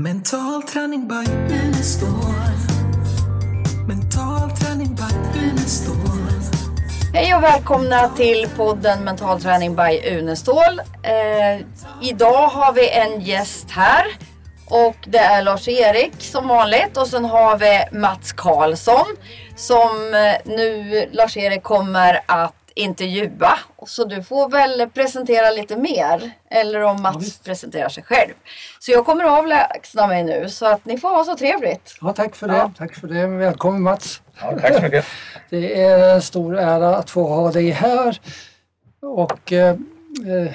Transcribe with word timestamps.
Mental 0.00 0.62
träning 0.62 1.08
by 1.08 1.32
Unestål. 1.54 2.08
Mental 3.88 4.50
träning 4.50 4.94
by 4.94 5.40
Unestål. 5.40 5.96
Hej 7.14 7.34
och 7.34 7.42
välkomna 7.42 8.08
till 8.08 8.48
podden 8.56 9.04
Mental 9.04 9.40
träning 9.40 9.76
by 9.76 10.18
Unestål. 10.18 10.80
Eh, 11.02 11.66
idag 12.02 12.48
har 12.48 12.72
vi 12.72 12.90
en 12.90 13.20
gäst 13.20 13.70
här 13.70 14.06
och 14.70 14.96
det 15.06 15.18
är 15.18 15.42
Lars-Erik 15.42 16.14
som 16.18 16.48
vanligt 16.48 16.96
och 16.96 17.06
sen 17.06 17.24
har 17.24 17.58
vi 17.58 17.98
Mats 17.98 18.32
Karlsson 18.32 19.16
som 19.56 20.14
eh, 20.14 20.54
nu 20.56 21.08
Lars-Erik 21.12 21.62
kommer 21.62 22.20
att 22.26 22.54
intervjua. 22.78 23.58
Så 23.86 24.04
du 24.04 24.22
får 24.22 24.48
väl 24.48 24.90
presentera 24.90 25.50
lite 25.50 25.76
mer. 25.76 26.30
Eller 26.50 26.80
om 26.82 27.02
Mats 27.02 27.38
presenterar 27.38 27.88
sig 27.88 28.02
själv. 28.02 28.32
Så 28.78 28.90
jag 28.92 29.06
kommer 29.06 29.24
att 29.24 29.38
avlägsna 29.38 30.06
mig 30.06 30.22
nu 30.24 30.48
så 30.48 30.66
att 30.66 30.84
ni 30.84 30.98
får 30.98 31.08
ha 31.08 31.24
så 31.24 31.36
trevligt. 31.36 31.94
Ja, 32.00 32.12
tack 32.12 32.34
för 32.36 32.48
det. 32.48 32.56
Ja. 32.56 32.72
Tack 32.78 32.94
för 32.94 33.06
det. 33.08 33.26
Välkommen 33.26 33.82
Mats. 33.82 34.22
Ja, 34.40 34.58
tack 34.60 34.74
så 34.76 34.82
mycket. 34.82 35.04
Det 35.50 35.82
är 35.82 36.14
en 36.14 36.22
stor 36.22 36.58
ära 36.58 36.96
att 36.96 37.10
få 37.10 37.26
ha 37.28 37.52
dig 37.52 37.70
här. 37.70 38.20
Och 39.02 39.52
eh, 39.52 39.68
eh, 39.68 40.52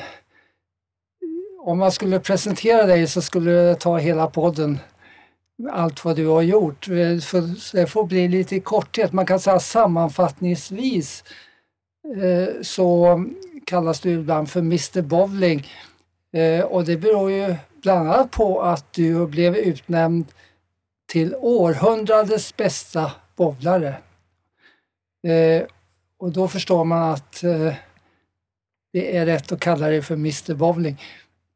om 1.66 1.78
man 1.80 1.92
skulle 1.92 2.20
presentera 2.20 2.84
dig 2.86 3.08
så 3.08 3.22
skulle 3.22 3.52
det 3.52 3.76
ta 3.76 3.98
hela 3.98 4.28
podden. 4.28 4.80
Allt 5.72 6.06
vad 6.06 6.16
du 6.16 6.28
har 6.28 6.42
gjort. 6.42 6.88
Eh, 6.88 7.20
för- 7.20 7.76
Det 7.78 7.88
får 7.88 8.04
bli 8.04 8.28
lite 8.28 8.56
i 8.56 8.60
korthet. 8.60 9.14
Man 9.14 9.26
kan 9.26 9.40
säga 9.40 9.60
sammanfattningsvis 9.60 11.24
Eh, 12.04 12.62
så 12.62 13.24
kallas 13.66 14.00
du 14.00 14.12
ibland 14.12 14.50
för 14.50 14.60
Mr 14.60 15.02
Bowling. 15.02 15.68
Eh, 16.34 16.66
och 16.66 16.86
det 16.86 16.98
beror 16.98 17.32
ju 17.32 17.56
bland 17.82 18.10
annat 18.10 18.32
på 18.32 18.62
att 18.62 18.94
du 18.94 19.28
blev 19.28 19.56
utnämnd 19.56 20.26
till 21.06 21.36
århundradets 21.36 22.58
bästa 22.58 23.12
bowlare. 23.36 23.96
Eh, 25.28 25.64
och 26.18 26.32
då 26.32 26.48
förstår 26.48 26.84
man 26.84 27.04
att 27.04 27.42
det 28.94 29.18
är 29.18 29.26
rätt 29.26 29.52
att 29.52 29.60
kalla 29.60 29.88
dig 29.88 30.02
för 30.02 30.14
Mr 30.14 30.54
Bowling. 30.54 31.02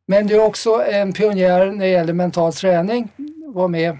Men 0.07 0.27
du 0.27 0.35
är 0.35 0.45
också 0.45 0.83
en 0.83 1.13
pionjär 1.13 1.71
när 1.71 1.85
det 1.85 1.91
gäller 1.91 2.13
mental 2.13 2.53
träning. 2.53 3.09
Var 3.45 3.67
med 3.67 3.97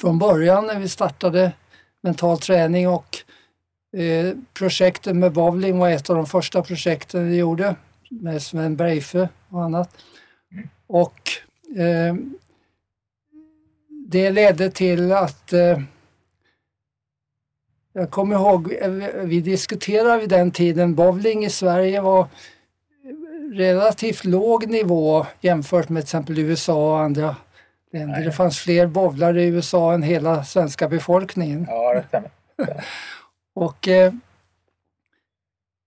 från 0.00 0.18
början 0.18 0.66
när 0.66 0.78
vi 0.78 0.88
startade 0.88 1.52
mental 2.00 2.38
träning 2.38 2.88
och 2.88 3.16
eh, 3.96 4.34
projektet 4.54 5.16
med 5.16 5.32
bowling 5.32 5.78
var 5.78 5.90
ett 5.90 6.10
av 6.10 6.16
de 6.16 6.26
första 6.26 6.62
projekten 6.62 7.28
vi 7.28 7.36
gjorde 7.36 7.76
med 8.10 8.42
Sven 8.42 8.76
Breife 8.76 9.28
och 9.48 9.64
annat. 9.64 9.96
Och 10.86 11.20
eh, 11.78 12.14
det 13.88 14.30
ledde 14.30 14.70
till 14.70 15.12
att 15.12 15.52
eh, 15.52 15.80
jag 17.92 18.10
kommer 18.10 18.36
ihåg, 18.36 18.72
eh, 18.80 18.90
vi 19.24 19.40
diskuterade 19.40 20.18
vid 20.18 20.28
den 20.28 20.50
tiden, 20.50 20.94
bowling 20.94 21.44
i 21.44 21.50
Sverige 21.50 22.00
var 22.00 22.26
relativt 23.52 24.24
låg 24.24 24.68
nivå 24.68 25.26
jämfört 25.40 25.88
med 25.88 26.02
till 26.02 26.06
exempel 26.06 26.38
USA 26.38 26.92
och 26.92 27.00
andra 27.00 27.36
länder. 27.92 28.24
Det 28.24 28.32
fanns 28.32 28.58
fler 28.58 28.86
bowlare 28.86 29.42
i 29.42 29.46
USA 29.46 29.92
än 29.92 30.02
hela 30.02 30.44
svenska 30.44 30.88
befolkningen. 30.88 31.66
Ja, 31.68 31.94
det 31.94 32.04
stämmer. 32.08 32.30
Och 33.56 33.88
eh, 33.88 34.12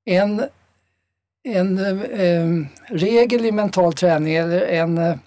en, 0.05 0.43
en 1.43 1.77
eh, 2.03 2.67
regel 2.87 3.45
i 3.45 3.51
mental 3.51 3.93
träning, 3.93 4.35
eller 4.35 4.61
en 4.61 4.97
eh, 4.97 5.17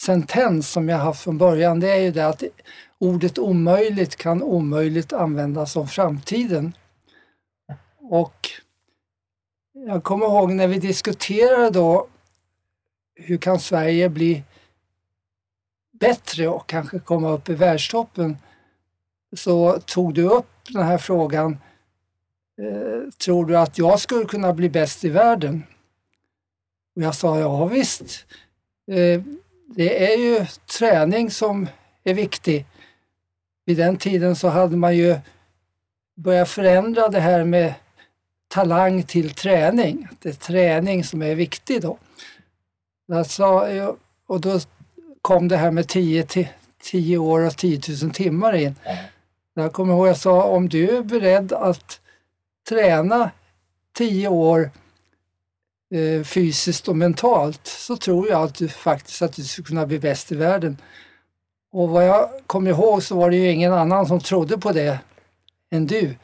sentens 0.00 0.70
som 0.70 0.88
jag 0.88 0.98
haft 0.98 1.22
från 1.22 1.38
början, 1.38 1.80
det 1.80 1.90
är 1.90 2.00
ju 2.00 2.10
det 2.10 2.26
att 2.26 2.42
ordet 2.98 3.38
omöjligt 3.38 4.16
kan 4.16 4.42
omöjligt 4.42 5.12
användas 5.12 5.76
om 5.76 5.88
framtiden. 5.88 6.72
Och 7.98 8.50
jag 9.72 10.04
kommer 10.04 10.26
ihåg 10.26 10.52
när 10.52 10.68
vi 10.68 10.78
diskuterade 10.78 11.70
då 11.70 12.06
hur 13.14 13.38
kan 13.38 13.60
Sverige 13.60 14.08
bli 14.08 14.42
bättre 15.92 16.48
och 16.48 16.66
kanske 16.66 16.98
komma 16.98 17.30
upp 17.30 17.48
i 17.48 17.54
världstoppen 17.54 18.36
så 19.36 19.80
tog 19.80 20.14
du 20.14 20.22
upp 20.22 20.50
den 20.68 20.82
här 20.82 20.98
frågan 20.98 21.58
tror 23.18 23.46
du 23.46 23.58
att 23.58 23.78
jag 23.78 24.00
skulle 24.00 24.24
kunna 24.24 24.52
bli 24.52 24.68
bäst 24.68 25.04
i 25.04 25.08
världen? 25.08 25.62
Och 26.96 27.02
jag 27.02 27.14
sa 27.14 27.38
ja 27.38 27.64
visst. 27.66 28.26
Eh, 28.90 29.22
det 29.76 30.12
är 30.12 30.18
ju 30.18 30.46
träning 30.78 31.30
som 31.30 31.66
är 32.04 32.14
viktig. 32.14 32.66
Vid 33.64 33.76
den 33.76 33.96
tiden 33.96 34.36
så 34.36 34.48
hade 34.48 34.76
man 34.76 34.96
ju 34.96 35.16
börjat 36.16 36.48
förändra 36.48 37.08
det 37.08 37.20
här 37.20 37.44
med 37.44 37.74
talang 38.48 39.02
till 39.02 39.30
träning. 39.34 40.08
Att 40.10 40.20
Det 40.20 40.28
är 40.28 40.32
träning 40.32 41.04
som 41.04 41.22
är 41.22 41.34
viktig 41.34 41.82
då. 41.82 41.98
Jag- 43.06 43.96
och 44.26 44.40
då 44.40 44.60
kom 45.22 45.48
det 45.48 45.56
här 45.56 45.70
med 45.70 45.88
10, 45.88 46.22
ti- 46.24 46.48
10 46.82 47.18
år 47.18 47.40
och 47.40 47.56
10 47.56 47.80
000 48.02 48.10
timmar 48.10 48.52
in. 48.54 48.74
Ja. 48.84 48.96
Jag 49.54 49.72
kommer 49.72 49.94
ihåg 49.94 50.08
jag 50.08 50.16
sa 50.16 50.42
om 50.44 50.68
du 50.68 50.96
är 50.96 51.02
beredd 51.02 51.52
att 51.52 52.00
träna 52.68 53.30
10 53.96 54.28
år 54.28 54.70
eh, 55.94 56.24
fysiskt 56.24 56.88
och 56.88 56.96
mentalt 56.96 57.66
så 57.66 57.96
tror 57.96 58.28
jag 58.28 58.42
att 58.42 58.54
du 58.54 58.68
faktiskt 58.68 59.22
att 59.22 59.32
du 59.32 59.42
skulle 59.44 59.66
kunna 59.66 59.86
bli 59.86 59.98
bäst 59.98 60.32
i 60.32 60.34
världen. 60.36 60.76
Och 61.72 61.88
vad 61.88 62.06
jag 62.06 62.28
kommer 62.46 62.70
ihåg 62.70 63.02
så 63.02 63.16
var 63.16 63.30
det 63.30 63.36
ju 63.36 63.50
ingen 63.50 63.72
annan 63.72 64.06
som 64.06 64.20
trodde 64.20 64.58
på 64.58 64.72
det 64.72 64.98
än 65.70 65.86
du. 65.86 66.14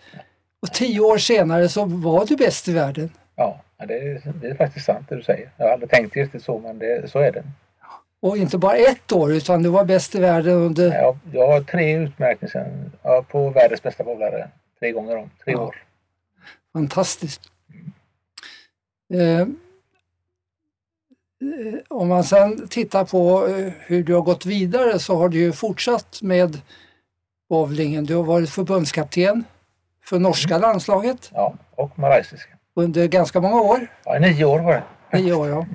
Och 0.63 0.73
tio 0.73 1.01
år 1.01 1.19
senare 1.19 1.69
så 1.69 1.85
var 1.85 2.27
du 2.27 2.37
bäst 2.37 2.69
i 2.69 2.73
världen. 2.73 3.11
Ja, 3.37 3.61
det 3.89 3.95
är, 3.95 4.33
det 4.41 4.47
är 4.49 4.55
faktiskt 4.55 4.87
sant 4.87 5.07
det 5.09 5.17
du 5.17 5.23
säger. 5.23 5.51
Jag 5.57 5.67
har 5.67 5.73
aldrig 5.73 5.91
tänkt 5.91 6.17
riktigt 6.17 6.45
så, 6.45 6.59
men 6.59 6.79
det, 6.79 7.11
så 7.11 7.19
är 7.19 7.33
det. 7.33 7.45
Och 8.21 8.37
inte 8.37 8.59
bara 8.59 8.77
ett 8.77 9.13
år 9.13 9.33
utan 9.33 9.63
du 9.63 9.69
var 9.69 9.85
bäst 9.85 10.15
i 10.15 10.21
världen 10.21 10.53
under... 10.53 10.95
Jag, 10.95 11.19
jag 11.33 11.47
har 11.49 11.61
tre 11.61 11.93
utmärkelser 11.97 12.91
på 13.29 13.51
världens 13.51 13.83
bästa 13.83 14.05
bowlare. 14.05 14.49
Tre 14.79 14.93
gånger 14.93 15.17
om, 15.17 15.31
tre 15.45 15.53
Ja. 15.53 15.61
år. 15.61 15.83
Fantastiskt. 16.73 17.41
Eh, 19.15 19.41
eh, 19.41 19.47
om 21.89 22.09
man 22.09 22.25
sen 22.25 22.69
tittar 22.69 23.05
på 23.05 23.47
eh, 23.47 23.73
hur 23.79 24.03
du 24.05 24.15
har 24.15 24.23
gått 24.23 24.47
vidare 24.47 24.99
så 24.99 25.17
har 25.17 25.29
du 25.29 25.39
ju 25.39 25.53
fortsatt 25.53 26.23
med 26.23 26.61
bowlingen. 27.49 28.05
Du 28.05 28.15
har 28.15 28.23
varit 28.23 28.51
förbundskapten 28.51 29.45
för 30.05 30.19
norska 30.19 30.59
landslaget 30.59 31.31
Ja, 31.35 31.55
och 31.71 31.99
malaysiska. 31.99 32.59
under 32.75 33.07
ganska 33.09 33.41
många 33.41 33.61
år. 33.61 33.87
Ja, 34.05 34.19
nio 34.19 34.45
år 34.45 34.59
var 34.59 34.73
det. 34.73 35.19
Nio 35.19 35.33
år, 35.33 35.49
ja. 35.49 35.67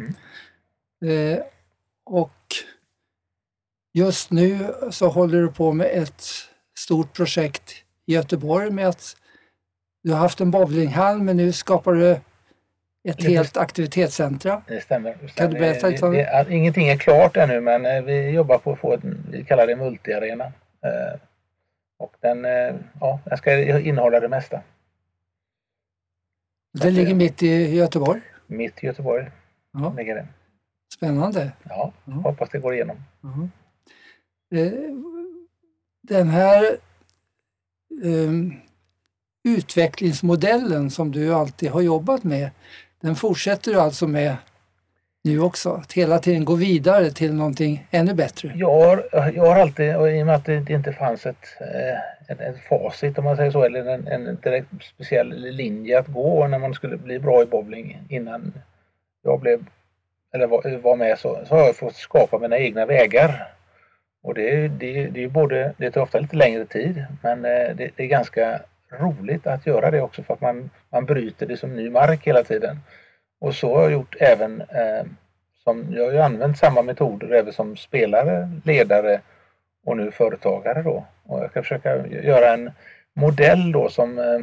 Eh, 1.07 1.39
och 2.05 2.31
just 3.93 4.31
nu 4.31 4.73
så 4.91 5.07
håller 5.07 5.41
du 5.41 5.51
på 5.51 5.73
med 5.73 5.87
ett 5.93 6.23
stort 6.77 7.13
projekt 7.13 7.71
i 8.05 8.13
Göteborg 8.13 8.71
med 8.71 8.87
att 8.87 9.15
du 10.07 10.13
har 10.13 10.19
haft 10.19 10.41
en 10.41 10.51
bowlinghall 10.51 11.21
men 11.21 11.37
nu 11.37 11.51
skapar 11.51 11.93
du 11.93 12.19
ett 13.09 13.23
helt 13.23 13.57
aktivitetscentra. 13.57 14.61
Det 14.67 14.81
stämmer. 14.81 15.13
Kan 15.35 15.49
du 15.51 15.59
berätta 15.59 15.87
lite 15.87 16.05
om 16.05 16.11
det, 16.13 16.43
det, 16.47 16.53
Ingenting 16.55 16.87
är 16.87 16.97
klart 16.97 17.37
ännu, 17.37 17.61
men 17.61 17.85
eh, 17.85 18.01
vi 18.03 18.29
jobbar 18.29 18.57
på 18.57 18.71
att 18.71 18.79
få 18.79 18.93
en, 18.93 19.25
vi 19.31 19.43
kallar 19.43 19.67
det 19.67 19.75
multiarena. 19.75 20.43
Eh, 20.45 21.19
och 21.99 22.15
den, 22.19 22.45
eh, 22.45 22.75
ja, 22.99 23.19
den 23.25 23.37
ska 23.37 23.79
innehålla 23.79 24.19
det 24.19 24.27
mesta. 24.29 24.61
Det 26.81 26.91
ligger 26.91 27.15
mitt 27.15 27.43
i 27.43 27.75
Göteborg. 27.75 28.21
Mitt 28.47 28.83
i 28.83 28.85
Göteborg 28.85 29.31
Ja, 29.73 29.93
ligger 29.97 30.15
det. 30.15 30.27
spännande. 30.93 31.51
Ja, 31.63 31.91
Ja. 32.05 32.13
hoppas 32.13 32.49
det 32.49 32.59
går 32.59 32.73
igenom. 32.73 32.97
Eh, 34.55 34.71
Den 36.01 36.27
här 36.29 36.77
ehm, 38.05 38.53
utvecklingsmodellen 39.47 40.91
som 40.91 41.11
du 41.11 41.33
alltid 41.33 41.69
har 41.69 41.81
jobbat 41.81 42.23
med, 42.23 42.49
den 43.01 43.15
fortsätter 43.15 43.71
du 43.71 43.79
alltså 43.79 44.07
med 44.07 44.35
nu 45.23 45.39
också? 45.41 45.71
Att 45.71 45.93
hela 45.93 46.19
tiden 46.19 46.45
gå 46.45 46.55
vidare 46.55 47.11
till 47.11 47.33
någonting 47.33 47.87
ännu 47.91 48.13
bättre? 48.13 48.51
Jag 48.55 48.71
har, 48.71 49.09
jag 49.11 49.45
har 49.45 49.59
alltid, 49.59 49.95
och 49.95 50.11
i 50.11 50.21
och 50.21 50.25
med 50.25 50.35
att 50.35 50.45
det 50.45 50.69
inte 50.69 50.93
fanns 50.93 51.25
ett, 51.25 51.45
eh, 51.59 52.31
ett, 52.31 52.41
ett 52.41 52.63
facit 52.69 53.17
om 53.17 53.23
man 53.23 53.35
säger 53.37 53.51
så, 53.51 53.63
eller 53.63 53.85
en, 53.85 54.07
en 54.07 54.37
direkt 54.43 54.67
speciell 54.95 55.29
linje 55.39 55.99
att 55.99 56.07
gå 56.07 56.47
när 56.47 56.59
man 56.59 56.73
skulle 56.73 56.97
bli 56.97 57.19
bra 57.19 57.41
i 57.41 57.45
bowling 57.45 58.01
innan 58.09 58.53
jag 59.23 59.39
blev, 59.39 59.65
eller 60.33 60.47
var, 60.47 60.77
var 60.77 60.95
med 60.95 61.19
så, 61.19 61.39
så 61.45 61.55
har 61.55 61.65
jag 61.65 61.75
fått 61.75 61.95
skapa 61.95 62.39
mina 62.39 62.57
egna 62.57 62.85
vägar. 62.85 63.53
Och 64.23 64.33
det, 64.33 64.67
det, 64.67 64.93
det 64.93 65.19
är 65.19 65.23
ju 65.23 65.29
både, 65.29 65.73
det 65.77 65.91
tar 65.91 66.01
ofta 66.01 66.19
lite 66.19 66.35
längre 66.35 66.65
tid 66.65 67.05
men 67.21 67.45
eh, 67.45 67.75
det, 67.75 67.91
det 67.95 68.03
är 68.03 68.07
ganska 68.07 68.61
roligt 68.89 69.47
att 69.47 69.65
göra 69.65 69.91
det 69.91 70.01
också 70.01 70.23
för 70.23 70.33
att 70.33 70.41
man, 70.41 70.69
man 70.89 71.05
bryter 71.05 71.45
det 71.45 71.57
som 71.57 71.75
ny 71.75 71.89
mark 71.89 72.27
hela 72.27 72.43
tiden. 72.43 72.79
Och 73.39 73.55
så 73.55 73.75
har 73.75 73.81
jag 73.81 73.91
gjort 73.91 74.15
även 74.19 74.61
eh, 74.61 75.05
som, 75.63 75.85
jag 75.91 76.05
har 76.05 76.11
ju 76.11 76.19
använt 76.19 76.57
samma 76.57 76.81
metoder 76.81 77.31
även 77.31 77.53
som 77.53 77.77
spelare, 77.77 78.49
ledare 78.63 79.21
och 79.85 79.97
nu 79.97 80.11
företagare 80.11 80.81
då. 80.81 81.05
Och 81.23 81.39
jag 81.39 81.51
ska 81.51 81.61
försöka 81.61 82.07
göra 82.07 82.53
en 82.53 82.71
modell 83.13 83.71
då 83.71 83.89
som 83.89 84.19
eh, 84.19 84.39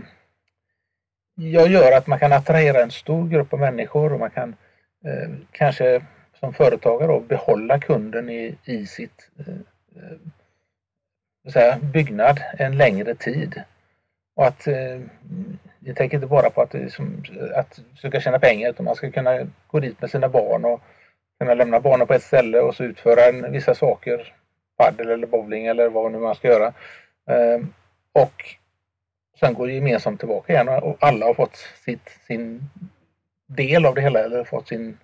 jag 1.35 1.69
gör 1.69 1.97
att 1.97 2.07
man 2.07 2.19
kan 2.19 2.33
attrahera 2.33 2.83
en 2.83 2.91
stor 2.91 3.29
grupp 3.29 3.53
av 3.53 3.61
människor 3.61 4.13
och 4.13 4.21
man 4.21 4.31
kan 4.31 4.57
eh, 5.05 5.31
kanske 5.51 6.03
som 6.41 6.53
företagare 6.53 7.13
då 7.13 7.21
behålla 7.21 7.81
kunden 7.81 8.29
i, 8.31 8.59
i 8.65 8.87
sitt 8.87 9.31
eh, 9.39 9.55
eh 9.97 10.19
så 11.45 11.51
säga, 11.51 11.79
byggnad 11.79 12.41
en 12.59 12.77
längre 12.77 13.15
tid. 13.15 13.63
Och 14.35 14.47
att 14.47 14.67
eh, 14.67 15.01
jag 15.81 15.97
tänker 15.97 16.17
inte 16.17 16.27
bara 16.27 16.51
på 16.51 16.63
att, 16.63 16.75
eh, 16.75 16.89
som, 16.89 17.25
att 17.55 17.81
försöka 17.95 18.21
tjäna 18.21 18.39
pengar 18.39 18.71
utan 18.71 18.85
man 18.85 18.95
ska 18.95 19.11
kunna 19.11 19.47
gå 19.67 19.81
dit 19.81 20.01
med 20.01 20.11
sina 20.11 20.29
barn 20.29 20.65
och 20.65 20.81
kunna 21.39 21.55
lämna 21.55 21.81
barnen 21.81 22.07
på 22.07 22.15
ett 22.15 22.23
ställe 22.23 22.61
och 22.61 22.75
så 22.75 22.85
utföra 22.85 23.25
en, 23.25 23.53
vissa 23.53 23.75
saker, 23.75 24.35
paddel 24.77 25.11
eller 25.11 25.27
bowling 25.27 25.67
eller 25.67 25.89
vad 25.89 26.13
nu 26.13 26.19
man 26.19 26.35
ska 26.35 26.49
göra. 26.49 26.67
Eh, 27.31 27.61
och 28.13 28.45
sen 29.41 29.55
gå 29.55 29.69
gemensamt 29.69 30.21
tillbaka 30.21 30.53
igen 30.53 30.69
och 30.69 30.97
alla 31.01 31.27
har 31.27 31.35
fått 31.35 31.57
sitt, 31.85 32.09
sin 32.27 32.71
del 33.47 33.87
av 33.87 33.95
det 33.95 34.01
hela 34.01 34.21
eller 34.21 34.45
fått 34.45 34.69
sin 34.69 34.99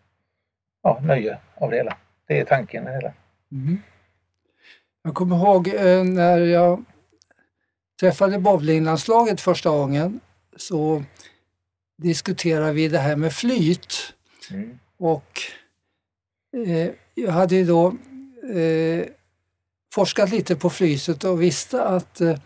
ja, 0.83 1.01
nöje 1.03 1.39
av 1.55 1.71
det 1.71 1.77
hela. 1.77 1.97
Det 2.27 2.41
är 2.41 2.45
tanken 2.45 2.85
med 2.85 2.93
det 2.93 2.97
hela. 2.97 3.13
Mm. 3.53 3.83
Jag 5.03 5.15
kommer 5.15 5.37
ihåg 5.37 5.69
eh, 5.69 6.05
när 6.05 6.39
jag 6.39 6.85
träffade 8.01 8.39
bowlinglandslaget 8.39 9.41
första 9.41 9.71
gången 9.71 10.21
så 10.57 11.05
diskuterade 12.03 12.73
vi 12.73 12.89
det 12.89 12.99
här 12.99 13.17
med 13.17 13.33
flyt. 13.33 14.15
Mm. 14.51 14.79
Och 14.99 15.41
eh, 16.67 16.91
jag 17.15 17.33
hade 17.33 17.55
ju 17.55 17.65
då 17.65 17.87
eh, 18.55 19.05
forskat 19.95 20.31
lite 20.31 20.57
på 20.57 20.71
flytet 20.71 21.25
och 21.25 21.43
visste 21.43 21.85
att 21.85 22.21
eh, 22.21 22.39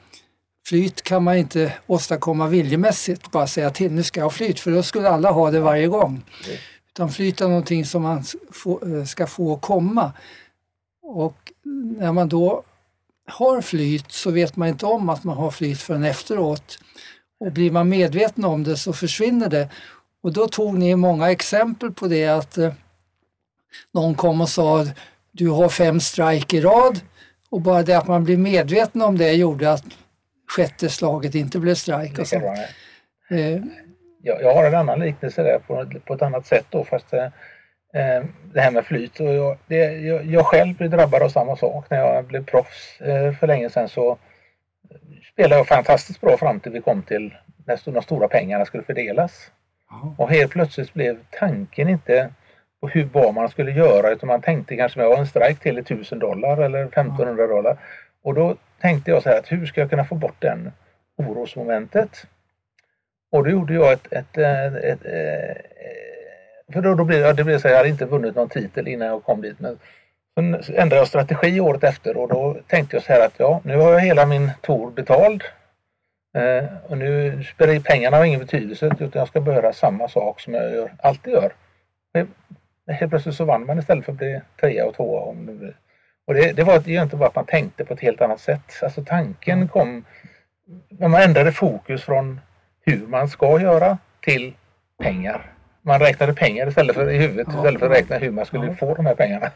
flyt 0.66 1.02
kan 1.02 1.22
man 1.22 1.36
inte 1.36 1.72
åstadkomma 1.86 2.46
viljemässigt, 2.46 3.30
bara 3.30 3.46
säga 3.46 3.70
till 3.70 3.92
nu 3.92 4.02
ska 4.02 4.20
jag 4.20 4.24
ha 4.24 4.30
flyt, 4.30 4.60
för 4.60 4.70
då 4.70 4.82
skulle 4.82 5.08
alla 5.08 5.30
ha 5.30 5.50
det 5.50 5.60
varje 5.60 5.86
gång. 5.86 6.10
Mm. 6.10 6.58
Utan 6.88 7.12
flyt 7.12 7.40
är 7.40 7.48
någonting 7.48 7.84
som 7.84 8.02
man 8.02 8.24
få, 8.50 8.80
ska 9.06 9.26
få 9.26 9.56
komma. 9.56 10.12
Och 11.02 11.52
när 11.98 12.12
man 12.12 12.28
då 12.28 12.64
har 13.26 13.60
flyt 13.60 14.12
så 14.12 14.30
vet 14.30 14.56
man 14.56 14.68
inte 14.68 14.86
om 14.86 15.08
att 15.08 15.24
man 15.24 15.36
har 15.36 15.50
flyt 15.50 15.80
förrän 15.80 16.04
efteråt. 16.04 16.78
Och 17.40 17.52
blir 17.52 17.70
man 17.70 17.88
medveten 17.88 18.44
om 18.44 18.64
det 18.64 18.76
så 18.76 18.92
försvinner 18.92 19.48
det. 19.48 19.68
Och 20.22 20.32
då 20.32 20.48
tog 20.48 20.78
ni 20.78 20.96
många 20.96 21.30
exempel 21.30 21.92
på 21.92 22.06
det 22.06 22.26
att 22.26 22.58
eh, 22.58 22.72
någon 23.92 24.14
kom 24.14 24.40
och 24.40 24.48
sa 24.48 24.86
du 25.32 25.48
har 25.48 25.68
fem 25.68 26.00
strike 26.00 26.56
i 26.56 26.60
rad 26.60 27.00
och 27.50 27.60
bara 27.60 27.82
det 27.82 27.98
att 27.98 28.08
man 28.08 28.24
blir 28.24 28.36
medveten 28.36 29.02
om 29.02 29.18
det 29.18 29.32
gjorde 29.32 29.72
att 29.72 29.84
sjätte 30.56 30.88
slaget 30.88 31.34
inte 31.34 31.58
blev 31.58 31.74
strike. 31.74 32.20
Och 32.20 32.28
så. 32.28 32.36
Eh. 33.30 33.62
Jag, 34.22 34.42
jag 34.42 34.54
har 34.54 34.64
en 34.64 34.74
annan 34.74 35.00
liknelse 35.00 35.42
där 35.42 35.58
på, 35.58 36.00
på 36.04 36.14
ett 36.14 36.22
annat 36.22 36.46
sätt 36.46 36.66
då 36.70 36.84
fast 36.84 37.12
Eh, 37.12 37.28
det 38.52 38.60
här 38.60 38.70
med 38.70 38.84
flyt. 38.84 39.20
Och 39.20 39.34
jag, 39.34 39.56
det, 39.66 39.76
jag, 39.76 40.24
jag, 40.24 40.46
själv 40.46 40.76
blev 40.76 40.90
drabbad 40.90 41.22
av 41.22 41.28
samma 41.28 41.56
sak. 41.56 41.90
När 41.90 41.98
jag 41.98 42.24
blev 42.24 42.44
proffs 42.44 43.00
eh, 43.00 43.32
för 43.32 43.46
länge 43.46 43.70
sedan 43.70 43.88
så 43.88 44.18
spelade 45.32 45.56
jag 45.56 45.66
fantastiskt 45.66 46.20
bra 46.20 46.36
fram 46.36 46.60
till 46.60 46.72
vi 46.72 46.80
kom 46.80 47.02
till 47.02 47.34
när 47.66 47.92
de 47.92 48.02
stora 48.02 48.28
pengarna 48.28 48.64
skulle 48.64 48.82
fördelas. 48.82 49.50
Aha. 49.90 50.14
Och 50.18 50.30
helt 50.30 50.52
plötsligt 50.52 50.94
blev 50.94 51.18
tanken 51.30 51.88
inte 51.88 52.30
på 52.80 52.88
hur 52.88 53.04
bra 53.04 53.32
man 53.32 53.48
skulle 53.48 53.70
göra 53.70 54.10
utan 54.10 54.26
man 54.26 54.42
tänkte 54.42 54.76
kanske 54.76 54.98
med 54.98 55.18
en 55.18 55.26
strike 55.26 55.62
till 55.62 55.78
1000 55.78 56.18
dollar 56.18 56.56
eller 56.62 56.84
1500 56.84 57.46
dollar. 57.46 57.78
Och 58.22 58.34
då 58.34 58.56
tänkte 58.80 59.10
jag 59.10 59.22
så 59.22 59.28
här 59.28 59.38
att 59.38 59.52
hur 59.52 59.66
ska 59.66 59.80
jag 59.80 59.90
kunna 59.90 60.04
få 60.04 60.14
bort 60.14 60.36
den 60.38 60.72
orosmomentet? 61.16 62.26
Och 63.32 63.44
då 63.44 63.50
gjorde 63.50 63.74
jag 63.74 63.92
ett, 63.92 64.12
ett, 64.12 64.38
ett, 64.38 64.74
ett, 64.74 65.04
ett 65.04 65.74
för 66.74 66.82
då, 66.82 66.94
då 66.94 67.04
blev, 67.04 67.36
det 67.36 67.44
blev 67.44 67.58
så 67.58 67.68
jag 67.68 67.76
hade 67.76 67.88
inte 67.88 68.06
vunnit 68.06 68.34
någon 68.34 68.48
titel 68.48 68.88
innan 68.88 69.08
jag 69.08 69.24
kom 69.24 69.40
dit. 69.40 69.60
Men 69.60 69.78
sen 70.36 70.54
ändrade 70.54 70.96
jag 70.96 71.08
strategi 71.08 71.60
året 71.60 71.84
efter 71.84 72.16
och 72.16 72.28
då 72.28 72.56
tänkte 72.66 72.96
jag 72.96 73.02
så 73.02 73.12
här 73.12 73.26
att 73.26 73.34
ja, 73.36 73.60
nu 73.64 73.76
har 73.76 73.92
jag 73.92 74.00
hela 74.00 74.26
min 74.26 74.50
tour 74.60 74.90
betald. 74.90 75.42
Eh, 76.36 76.64
och 76.86 76.98
nu 76.98 77.42
spelar 77.44 77.80
pengarna 77.80 78.16
har 78.16 78.24
ingen 78.24 78.40
betydelse 78.40 78.86
utan 78.86 79.10
jag 79.12 79.28
ska 79.28 79.40
börja 79.40 79.72
samma 79.72 80.08
sak 80.08 80.40
som 80.40 80.54
jag 80.54 80.74
gör, 80.74 80.92
alltid 81.02 81.32
gör. 81.32 81.52
Helt 82.86 83.10
plötsligt 83.10 83.34
så 83.34 83.44
vann 83.44 83.66
man 83.66 83.78
istället 83.78 84.04
för 84.04 84.12
att 84.12 84.18
bli 84.18 84.40
trea 84.60 84.86
och 84.86 84.94
tvåa. 84.94 85.20
Och 86.26 86.34
det, 86.34 86.52
det 86.52 86.62
var 86.62 86.78
det 86.78 86.92
inte 86.92 87.16
bara 87.16 87.28
att 87.28 87.34
man 87.34 87.46
tänkte 87.46 87.84
på 87.84 87.94
ett 87.94 88.00
helt 88.00 88.20
annat 88.20 88.40
sätt. 88.40 88.82
Alltså 88.82 89.04
tanken 89.04 89.58
mm. 89.58 89.68
kom 89.68 90.04
när 90.88 91.08
man 91.08 91.22
ändrade 91.22 91.52
fokus 91.52 92.02
från 92.02 92.40
hur 92.86 93.06
man 93.06 93.28
ska 93.28 93.60
göra 93.60 93.98
till 94.20 94.54
pengar 95.02 95.53
man 95.84 96.00
räknade 96.00 96.34
pengar 96.34 96.68
istället 96.68 96.96
för 96.96 97.10
i 97.10 97.18
huvudet 97.18 97.46
ja, 97.50 97.56
istället 97.56 97.80
för 97.80 97.86
att 97.86 97.96
räkna 97.96 98.18
hur 98.18 98.30
man 98.30 98.46
skulle 98.46 98.66
ja. 98.66 98.74
få 98.74 98.94
de 98.94 99.06
här 99.06 99.14
pengarna. 99.14 99.50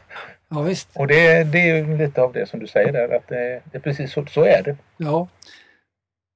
Ja, 0.49 0.61
visst. 0.61 0.89
Och 0.93 1.07
det, 1.07 1.43
det 1.43 1.69
är 1.69 1.97
lite 1.97 2.21
av 2.21 2.33
det 2.33 2.49
som 2.49 2.59
du 2.59 2.67
säger 2.67 2.91
där 2.91 3.15
att 3.15 3.27
det, 3.27 3.61
det 3.71 3.77
är 3.77 3.81
precis 3.81 4.13
så, 4.13 4.25
så 4.25 4.43
är 4.43 4.63
det. 4.63 4.77
Ja. 4.97 5.27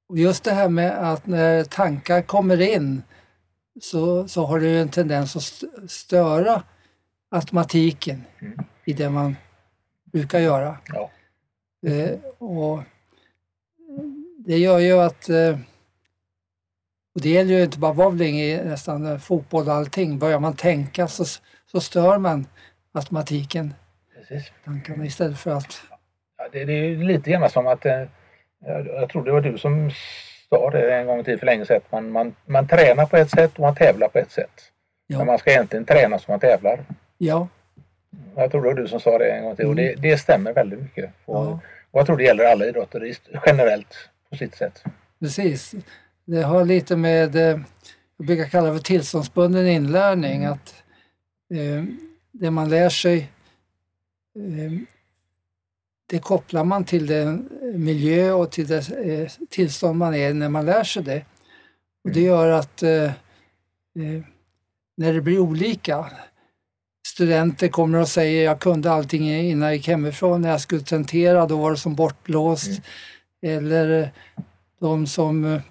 Och 0.09 0.17
just 0.17 0.43
det 0.43 0.51
här 0.51 0.69
med 0.69 1.11
att 1.11 1.25
när 1.25 1.63
tankar 1.63 2.21
kommer 2.21 2.61
in 2.61 3.03
så, 3.81 4.27
så 4.27 4.45
har 4.45 4.59
det 4.59 4.69
en 4.69 4.89
tendens 4.89 5.35
att 5.35 5.89
störa 5.91 6.63
automatiken 7.31 8.23
mm. 8.41 8.59
i 8.85 8.93
det 8.93 9.09
man 9.09 9.35
brukar 10.03 10.39
göra. 10.39 10.77
Ja. 10.85 11.09
Eh, 11.89 12.19
och 12.37 12.83
det 14.37 14.57
gör 14.57 14.79
ju 14.79 14.93
att 14.93 15.29
eh, 15.29 15.57
och 17.15 17.21
det 17.21 17.29
gäller 17.29 17.53
ju 17.53 17.63
inte 17.63 17.79
bara 17.79 17.93
bowling, 17.93 18.41
i 18.41 18.63
nästan 18.63 19.19
fotboll 19.19 19.67
och 19.67 19.73
allting. 19.73 20.19
Börjar 20.19 20.39
man 20.39 20.55
tänka 20.55 21.07
så, 21.07 21.25
så 21.71 21.81
stör 21.81 22.17
man 22.17 22.47
matematiken. 22.93 23.73
Precis. 24.15 24.51
Tankarna 24.65 25.05
istället 25.05 25.37
för 25.37 25.51
att... 25.51 25.81
Ja, 26.37 26.47
det, 26.51 26.65
det 26.65 26.73
är 26.73 26.95
lite 26.95 27.31
grann 27.31 27.49
som 27.49 27.67
att, 27.67 27.85
eh, 27.85 28.03
jag, 28.65 28.87
jag 28.87 29.09
tror 29.09 29.25
det 29.25 29.31
var 29.31 29.41
du 29.41 29.57
som 29.57 29.91
sa 30.49 30.69
det 30.69 30.95
en 30.95 31.07
gång 31.07 31.19
i 31.19 31.23
tiden 31.23 31.39
för 31.39 31.45
länge 31.45 31.65
sedan, 31.65 31.81
man, 31.89 32.11
man, 32.11 32.35
man 32.45 32.67
tränar 32.67 33.05
på 33.05 33.17
ett 33.17 33.29
sätt 33.29 33.53
och 33.53 33.59
man 33.59 33.75
tävlar 33.75 34.07
på 34.07 34.19
ett 34.19 34.31
sätt. 34.31 34.71
Ja. 35.07 35.17
Men 35.17 35.27
man 35.27 35.37
ska 35.37 35.51
egentligen 35.51 35.85
träna 35.85 36.19
som 36.19 36.31
man 36.31 36.39
tävlar. 36.39 36.85
Ja. 37.17 37.47
Jag 38.35 38.51
tror 38.51 38.61
det 38.61 38.67
var 38.67 38.75
du 38.75 38.87
som 38.87 38.99
sa 38.99 39.17
det 39.17 39.31
en 39.31 39.43
gång 39.43 39.55
till 39.55 39.65
och 39.65 39.75
det, 39.75 39.89
mm. 39.89 40.01
det 40.01 40.17
stämmer 40.17 40.53
väldigt 40.53 40.79
mycket. 40.79 41.11
Och, 41.25 41.45
ja. 41.45 41.59
och 41.91 41.99
jag 41.99 42.05
tror 42.05 42.17
det 42.17 42.23
gäller 42.23 42.45
alla 42.45 42.65
idrotter 42.65 43.17
generellt 43.45 44.09
på 44.29 44.37
sitt 44.37 44.55
sätt. 44.55 44.83
Precis. 45.19 45.75
Det 46.25 46.43
har 46.43 46.65
lite 46.65 46.95
med, 46.95 47.35
eh, 47.35 47.59
jag 48.17 48.27
brukar 48.27 48.49
kalla 48.49 48.67
det 48.69 48.77
för 48.77 48.83
tillståndsbunden 48.83 49.67
inlärning, 49.67 50.43
mm. 50.43 50.53
att 50.53 50.73
eh, 51.53 51.83
det 52.31 52.51
man 52.51 52.69
lär 52.69 52.89
sig 52.89 53.31
eh, 54.39 54.71
det 56.09 56.19
kopplar 56.19 56.63
man 56.63 56.85
till 56.85 57.07
den 57.07 57.49
miljö 57.75 58.31
och 58.31 58.51
till 58.51 58.67
det 58.67 59.29
tillstånd 59.49 59.97
man 59.97 60.15
är 60.15 60.33
när 60.33 60.49
man 60.49 60.65
lär 60.65 60.83
sig 60.83 61.03
det. 61.03 61.25
Och 62.03 62.09
det 62.09 62.19
mm. 62.19 62.23
gör 62.23 62.47
att 62.47 62.81
när 64.97 65.13
det 65.13 65.21
blir 65.21 65.39
olika, 65.39 66.11
studenter 67.07 67.67
kommer 67.67 67.99
och 67.99 68.07
säger 68.07 68.45
jag 68.45 68.59
kunde 68.59 68.91
allting 68.91 69.29
innan 69.29 69.67
jag 69.67 69.75
gick 69.75 69.87
hemifrån, 69.87 70.41
när 70.41 70.49
jag 70.49 70.61
skulle 70.61 70.81
tentera 70.81 71.45
då 71.45 71.57
var 71.57 71.71
det 71.71 71.77
som 71.77 71.95
bortblåst. 71.95 72.81
Mm. 73.41 73.57
Eller 73.57 74.11
de 74.79 75.07
som 75.07 75.61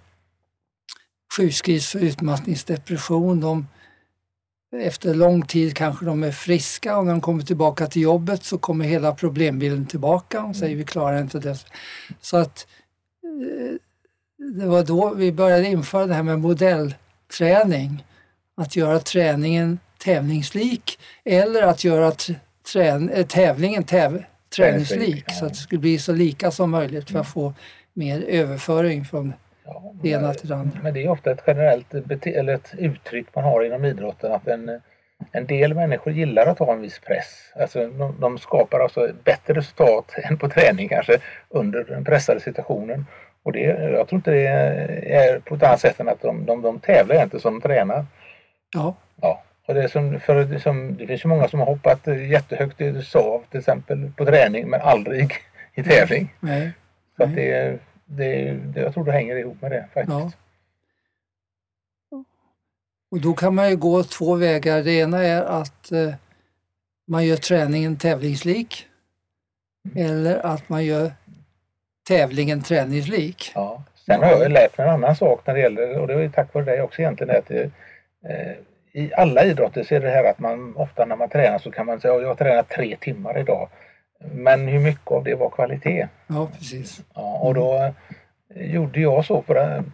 sjukskrivs 1.36 1.90
för 1.90 1.98
utmattningsdepression. 1.98 3.40
De, 3.40 3.66
efter 4.76 5.14
lång 5.14 5.42
tid 5.42 5.76
kanske 5.76 6.04
de 6.04 6.22
är 6.22 6.32
friska 6.32 6.98
och 6.98 7.04
när 7.04 7.12
de 7.12 7.20
kommer 7.20 7.42
tillbaka 7.42 7.86
till 7.86 8.02
jobbet 8.02 8.44
så 8.44 8.58
kommer 8.58 8.84
hela 8.84 9.14
problembilden 9.14 9.86
tillbaka 9.86 10.44
och 10.44 10.56
säger 10.56 10.76
vi 10.76 10.84
klarar 10.84 11.20
inte 11.20 11.38
det. 11.38 11.58
Så 12.20 12.36
att 12.36 12.66
eh, 13.24 13.74
det 14.56 14.66
var 14.66 14.84
då 14.84 15.14
vi 15.14 15.32
började 15.32 15.66
införa 15.66 16.06
det 16.06 16.14
här 16.14 16.22
med 16.22 16.40
modellträning. 16.40 18.04
Att 18.54 18.76
göra 18.76 19.00
träningen 19.00 19.78
tävlingslik 19.98 20.98
eller 21.24 21.62
att 21.62 21.84
göra 21.84 22.12
eh, 22.74 23.26
tävlingen 23.26 23.84
täv 23.84 24.24
träningslik 24.56 25.24
så 25.38 25.46
att 25.46 25.52
det 25.52 25.58
skulle 25.58 25.80
bli 25.80 25.98
så 25.98 26.12
lika 26.12 26.50
som 26.50 26.70
möjligt 26.70 27.10
för 27.10 27.18
att 27.18 27.28
få 27.28 27.54
mer 27.92 28.20
överföring 28.20 29.04
från 29.04 29.32
Ja, 29.64 29.92
det 30.02 30.08
ena 30.08 30.34
till 30.34 30.48
det 30.48 30.56
andra. 30.56 30.78
Men 30.82 30.94
det 30.94 31.04
är 31.04 31.08
ofta 31.08 31.30
ett 31.30 31.42
generellt 31.46 31.94
eller 32.26 32.54
ett 32.54 32.74
uttryck 32.78 33.26
man 33.34 33.44
har 33.44 33.64
inom 33.64 33.84
idrotten 33.84 34.32
att 34.32 34.48
en, 34.48 34.80
en 35.32 35.46
del 35.46 35.74
människor 35.74 36.12
gillar 36.12 36.46
att 36.46 36.58
ha 36.58 36.72
en 36.72 36.80
viss 36.80 36.98
press. 36.98 37.52
Alltså 37.60 37.88
de, 37.88 38.16
de 38.20 38.38
skapar 38.38 38.80
alltså 38.80 39.08
bättre 39.24 39.54
resultat 39.54 40.14
än 40.22 40.38
på 40.38 40.48
träning 40.48 40.88
kanske 40.88 41.18
under 41.48 41.84
den 41.84 42.04
pressade 42.04 42.40
situationen. 42.40 43.06
Och 43.42 43.52
det, 43.52 43.60
jag 43.60 44.08
tror 44.08 44.18
inte 44.18 44.30
det 44.30 44.46
är 44.46 45.38
på 45.38 45.54
ett 45.54 45.62
annat 45.62 45.80
sätt 45.80 46.00
än 46.00 46.08
att 46.08 46.22
de, 46.22 46.46
de, 46.46 46.62
de 46.62 46.80
tävlar 46.80 47.22
inte 47.22 47.40
som 47.40 47.54
de 47.54 47.60
tränar. 47.60 48.06
Ja. 48.74 48.94
ja. 49.20 49.42
Och 49.66 49.74
det, 49.74 49.88
som, 49.88 50.20
för 50.20 50.44
det, 50.44 50.60
som, 50.60 50.96
det 50.96 51.06
finns 51.06 51.24
ju 51.24 51.28
många 51.28 51.48
som 51.48 51.60
har 51.60 51.66
hoppat 51.66 52.06
jättehögt 52.06 52.80
i 52.80 53.02
sav 53.02 53.44
till 53.50 53.58
exempel 53.58 54.12
på 54.16 54.24
träning 54.24 54.70
men 54.70 54.80
aldrig 54.80 55.32
i 55.74 55.82
tävling. 55.82 56.34
Nej. 56.40 56.72
Så 57.16 57.24
att 57.24 57.34
det, 57.34 57.78
det, 58.04 58.52
det, 58.52 58.80
jag 58.80 58.94
tror 58.94 59.04
det 59.04 59.12
hänger 59.12 59.36
ihop 59.36 59.62
med 59.62 59.70
det 59.70 59.88
faktiskt. 59.94 60.18
Ja. 60.18 60.30
Och 63.10 63.20
då 63.20 63.34
kan 63.34 63.54
man 63.54 63.70
ju 63.70 63.76
gå 63.76 64.02
två 64.02 64.34
vägar. 64.34 64.82
Det 64.82 64.92
ena 64.92 65.22
är 65.22 65.42
att 65.42 65.92
eh, 65.92 66.14
man 67.06 67.26
gör 67.26 67.36
träningen 67.36 67.96
tävlingslik 67.96 68.86
eller 69.96 70.46
att 70.46 70.68
man 70.68 70.84
gör 70.84 71.12
tävlingen 72.08 72.62
träningslik. 72.62 73.52
Ja. 73.54 73.82
Sen 74.06 74.22
har 74.22 74.30
jag 74.30 74.52
lärt 74.52 74.78
mig 74.78 74.86
en 74.86 74.94
annan 74.94 75.16
sak 75.16 75.46
när 75.46 75.54
det 75.54 75.60
gäller, 75.60 75.98
och 75.98 76.06
det 76.06 76.14
är 76.14 76.28
tack 76.28 76.54
vare 76.54 76.64
dig 76.64 76.82
också 76.82 77.02
egentligen, 77.02 77.36
att 77.36 77.46
det, 77.46 77.70
eh, 78.28 78.52
i 78.92 79.14
alla 79.14 79.44
idrotter 79.44 79.84
så 79.84 79.94
är 79.94 80.00
det 80.00 80.10
här 80.10 80.24
att 80.24 80.38
man 80.38 80.76
ofta 80.76 81.04
när 81.04 81.16
man 81.16 81.28
tränar 81.28 81.58
så 81.58 81.70
kan 81.70 81.86
man 81.86 82.00
säga 82.00 82.14
att 82.14 82.22
jag 82.22 82.28
har 82.28 82.34
tränat 82.34 82.68
tre 82.68 82.96
timmar 83.00 83.38
idag. 83.38 83.68
Men 84.34 84.68
hur 84.68 84.80
mycket 84.80 85.10
av 85.12 85.24
det 85.24 85.34
var 85.34 85.50
kvalitet? 85.50 86.08
Ja, 86.26 86.48
precis. 86.58 87.00
Ja, 87.14 87.38
och 87.38 87.54
då 87.54 87.92
eh, 88.54 88.72
gjorde 88.74 89.00
jag 89.00 89.24
så 89.24 89.42
på, 89.42 89.54
det, 89.54 89.84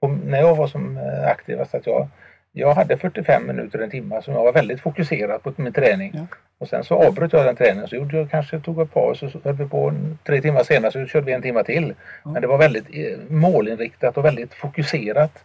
på 0.00 0.08
när 0.08 0.38
jag 0.40 0.54
var 0.54 0.66
som 0.66 0.96
eh, 0.96 1.26
aktivast 1.30 1.74
att 1.74 1.86
jag, 1.86 2.08
jag 2.52 2.74
hade 2.74 2.96
45 2.96 3.46
minuter, 3.46 3.78
en 3.78 3.90
timme 3.90 4.22
som 4.22 4.34
jag 4.34 4.44
var 4.44 4.52
väldigt 4.52 4.80
fokuserad 4.80 5.42
på 5.42 5.52
min 5.56 5.72
träning. 5.72 6.10
Ja. 6.14 6.26
Och 6.58 6.68
sen 6.68 6.84
så 6.84 6.94
avbröt 7.06 7.32
jag 7.32 7.44
den 7.46 7.56
träningen 7.56 7.88
så 7.88 7.96
gjorde 7.96 8.16
jag 8.16 8.30
kanske 8.30 8.60
tog 8.60 8.80
ett 8.80 8.92
paus 8.94 9.22
och 9.22 9.30
så 9.30 9.38
höll 9.44 9.54
vi 9.54 9.66
på 9.68 9.88
en- 9.88 10.18
tre 10.26 10.40
timmar 10.40 10.62
senare 10.62 10.92
så 10.92 11.06
körde 11.06 11.26
vi 11.26 11.32
en 11.32 11.42
timme 11.42 11.64
till. 11.64 11.94
Ja. 12.24 12.30
Men 12.30 12.42
det 12.42 12.48
var 12.48 12.58
väldigt 12.58 12.84
eh, 12.92 13.18
målinriktat 13.28 14.16
och 14.18 14.24
väldigt 14.24 14.54
fokuserat 14.54 15.44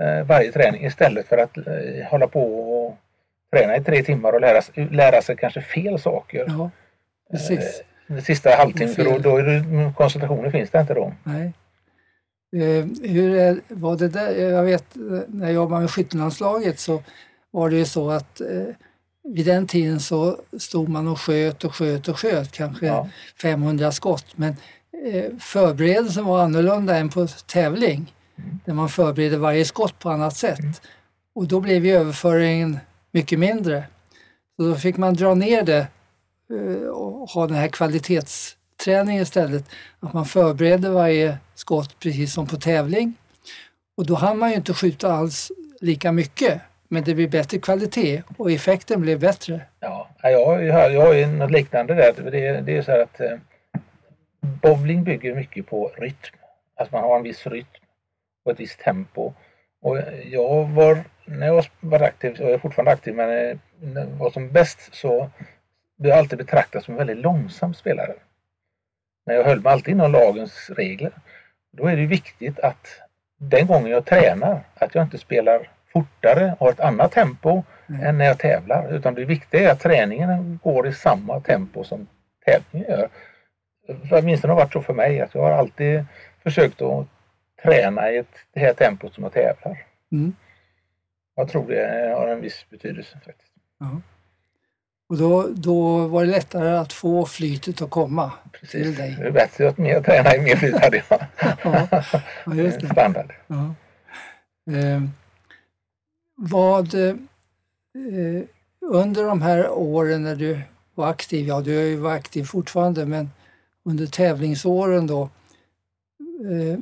eh, 0.00 0.26
varje 0.26 0.52
träning 0.52 0.84
istället 0.86 1.26
för 1.26 1.38
att 1.38 1.56
eh, 1.56 1.64
hålla 2.10 2.26
på 2.26 2.42
och 2.86 2.96
träna 3.56 3.76
i 3.76 3.84
tre 3.84 4.02
timmar 4.02 4.32
och 4.32 4.40
lära, 4.40 4.62
sig- 4.62 4.88
lära 4.90 5.22
sig 5.22 5.36
kanske 5.36 5.60
fel 5.60 5.98
saker. 5.98 6.44
Ja, 6.48 6.70
precis. 7.30 7.82
Den 8.06 8.22
sista 8.22 8.50
halvtimmen 8.50 8.94
för 8.94 9.04
då, 9.04 9.18
då 9.18 9.36
är 9.36 9.42
det, 9.42 9.92
koncentrationen 9.96 10.52
finns 10.52 10.70
det 10.70 10.80
inte 10.80 10.94
då. 10.94 11.12
Nej. 11.24 11.52
Eh, 12.56 12.86
hur 13.10 13.36
är, 13.36 13.60
var 13.68 13.96
det 13.96 14.08
där? 14.08 14.50
Jag 14.50 14.62
vet 14.62 14.96
eh, 14.96 15.02
när 15.28 15.46
jag 15.46 15.54
jobbade 15.54 15.80
med 15.80 15.90
skyttelandslaget 15.90 16.78
så 16.78 17.02
var 17.50 17.70
det 17.70 17.76
ju 17.76 17.84
så 17.84 18.10
att 18.10 18.40
eh, 18.40 18.74
vid 19.24 19.46
den 19.46 19.66
tiden 19.66 20.00
så 20.00 20.36
stod 20.58 20.88
man 20.88 21.08
och 21.08 21.20
sköt 21.20 21.64
och 21.64 21.74
sköt 21.74 22.08
och 22.08 22.18
sköt, 22.18 22.52
kanske 22.52 22.86
Ja. 22.86 23.08
500 23.42 23.92
skott. 23.92 24.26
Men 24.36 24.56
eh, 25.12 25.24
förberedelsen 25.38 26.24
var 26.24 26.42
annorlunda 26.42 26.96
än 26.96 27.08
på 27.08 27.26
tävling 27.46 28.14
där 28.64 28.74
man 28.74 28.88
förbereder 28.88 29.36
varje 29.36 29.64
skott 29.64 29.98
på 29.98 30.10
annat 30.10 30.36
sätt. 30.36 30.82
Och 31.34 31.48
då 31.48 31.60
blev 31.60 31.86
ju 31.86 31.96
överföringen 31.96 32.78
mycket 33.12 33.38
mindre. 33.38 33.84
Så 34.56 34.62
då 34.62 34.74
fick 34.74 34.96
man 34.96 35.14
dra 35.14 35.34
ner 35.34 35.62
det 35.62 35.78
eh, 35.78 35.84
och 36.90 37.28
ha 37.30 37.46
den 37.46 37.56
här 37.56 37.68
kvalitetsträningen 37.68 39.22
istället. 39.22 39.64
Att 40.00 40.12
man 40.12 40.24
förbereder 40.24 40.90
varje 40.90 41.38
skott 41.54 41.98
precis 41.98 42.32
som 42.34 42.46
på 42.46 42.56
tävling. 42.56 43.14
Och 43.96 44.06
då 44.06 44.14
hann 44.14 44.38
man 44.38 44.50
ju 44.50 44.56
inte 44.56 44.74
skjuta 44.74 45.12
alls 45.12 45.52
lika 45.80 46.12
mycket. 46.12 46.60
Men 46.88 47.04
det 47.04 47.14
blir 47.14 47.28
bättre 47.28 47.58
kvalitet 47.58 48.22
och 48.36 48.50
effekten 48.52 49.00
blir 49.00 49.16
bättre. 49.18 49.60
Ja, 49.80 50.08
jag, 50.22 50.64
jag, 50.64 50.74
har- 50.74 50.90
jag 50.90 51.00
har 51.06 51.14
ju 51.14 51.26
något 51.26 51.50
liknande 51.50 51.94
där. 51.94 52.30
Det, 52.30 52.60
det 52.60 52.76
är 52.76 52.82
så 52.82 52.90
här 52.90 53.02
att 53.02 53.20
eh, 53.20 53.30
bowling 54.40 55.04
bygger 55.04 55.34
mycket 55.34 55.66
på 55.66 55.90
rytm. 55.98 56.36
Alltså 56.76 56.94
man 56.96 57.04
har 57.04 57.16
en 57.16 57.22
viss 57.22 57.46
rytm 57.46 57.66
och 58.44 58.52
ett 58.52 58.60
visst 58.60 58.78
tempo. 58.80 59.32
Och 59.82 59.98
jag 60.24 60.68
var, 60.68 61.04
när 61.24 61.46
jag 61.46 61.64
var 61.80 62.00
aktiv, 62.00 62.30
och 62.32 62.38
jag 62.40 62.50
är 62.50 62.58
fortfarande 62.58 62.90
aktiv, 62.92 63.14
men 63.14 63.28
eh, 63.50 63.56
när 63.80 64.00
jag 64.00 64.06
var 64.06 64.30
som 64.30 64.50
bäst 64.52 64.78
så 64.94 65.30
jag 66.08 66.18
alltid 66.18 66.38
betraktad 66.38 66.84
som 66.84 66.94
en 66.94 66.98
väldigt 66.98 67.24
långsam 67.24 67.74
spelare. 67.74 68.14
Men 69.26 69.36
jag 69.36 69.44
höll 69.44 69.60
mig 69.60 69.72
alltid 69.72 69.94
inom 69.94 70.12
lagens 70.12 70.70
regler. 70.70 71.12
Då 71.72 71.86
är 71.86 71.96
det 71.96 72.06
viktigt 72.06 72.58
att 72.58 72.86
den 73.38 73.66
gången 73.66 73.90
jag 73.90 74.06
tränar, 74.06 74.60
att 74.74 74.94
jag 74.94 75.04
inte 75.04 75.18
spelar 75.18 75.68
fortare 75.92 76.52
och 76.58 76.66
har 76.66 76.72
ett 76.72 76.80
annat 76.80 77.12
tempo 77.12 77.62
Mm. 77.90 78.06
än 78.06 78.18
när 78.18 78.24
jag 78.24 78.38
tävlar. 78.38 78.92
Utan 78.94 79.14
det 79.14 79.24
viktiga 79.24 79.68
är 79.68 79.72
att 79.72 79.80
träningen 79.80 80.60
går 80.62 80.86
i 80.86 80.92
samma 80.92 81.40
tempo 81.40 81.84
som 81.84 82.06
tävlingen 82.44 82.90
gör. 82.90 83.08
Åtminstone 84.10 84.52
har 84.52 84.60
det 84.60 84.64
varit 84.64 84.72
så 84.72 84.82
för 84.82 84.94
mig 84.94 85.20
att 85.20 85.34
jag 85.34 85.42
har 85.42 85.50
alltid 85.50 86.04
försökt 86.42 86.82
att 86.82 87.06
träna 87.62 88.10
i 88.10 88.16
ett, 88.16 88.34
det 88.52 88.60
här 88.60 88.72
tempot 88.72 89.14
som 89.14 89.24
jag 89.24 89.32
tävlar. 89.32 89.86
Mm. 90.12 90.32
Jag 91.34 91.48
tror 91.48 91.68
det 91.68 92.14
har 92.16 92.28
en 92.28 92.40
viss 92.40 92.66
betydelse 92.70 93.18
faktiskt. 93.24 93.52
Och 95.10 95.16
då, 95.16 95.48
då 95.54 96.06
var 96.06 96.24
det 96.24 96.30
lättare 96.30 96.76
att 96.76 96.92
få 96.92 97.26
flytet 97.26 97.82
att 97.82 97.90
komma 97.90 98.32
till 98.52 98.60
Precis. 98.60 98.96
dig. 98.96 99.16
Det 99.18 99.26
är 99.26 99.30
bättre 99.30 99.68
att 99.68 100.04
träna 100.04 100.36
i 100.36 100.40
mer 100.40 100.56
flyt 100.56 100.80
hade 100.80 101.02
jag. 101.08 101.20
Ja, 101.64 102.02
ja 102.46 102.54
just 102.54 102.80
det. 102.80 102.88
Standard. 102.88 103.32
Ja. 103.46 103.74
Eh, 104.72 105.02
vad 106.36 106.94
eh, 106.94 107.14
under 108.80 109.24
de 109.24 109.42
här 109.42 109.70
åren 109.70 110.22
när 110.22 110.36
du 110.36 110.60
var 110.94 111.08
aktiv, 111.08 111.46
ja 111.46 111.60
du 111.60 111.80
är 111.80 111.84
ju 111.84 111.96
varit 111.96 112.20
aktiv 112.20 112.44
fortfarande, 112.44 113.06
men 113.06 113.30
under 113.84 114.06
tävlingsåren 114.06 115.06
då, 115.06 115.22
eh, 115.22 116.78